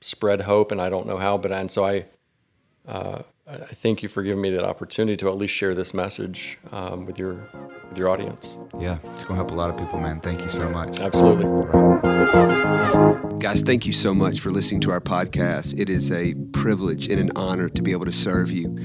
[0.00, 2.06] spread hope and I don't know how, but, and so I,
[2.88, 5.92] uh, I I thank you for giving me that opportunity to at least share this
[5.94, 7.34] message um, with your,
[7.88, 8.58] with your audience.
[8.78, 10.20] Yeah, it's gonna help a lot of people, man.
[10.20, 11.00] Thank you so much.
[11.00, 11.46] Absolutely.
[13.38, 15.76] Guys, thank you so much for listening to our podcast.
[15.76, 18.76] It is a privilege and an honor to be able to serve you.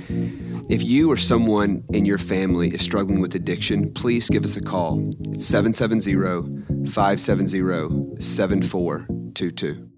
[0.69, 4.61] If you or someone in your family is struggling with addiction, please give us a
[4.61, 5.07] call.
[5.31, 6.15] It's 770
[6.91, 9.96] 570 7422.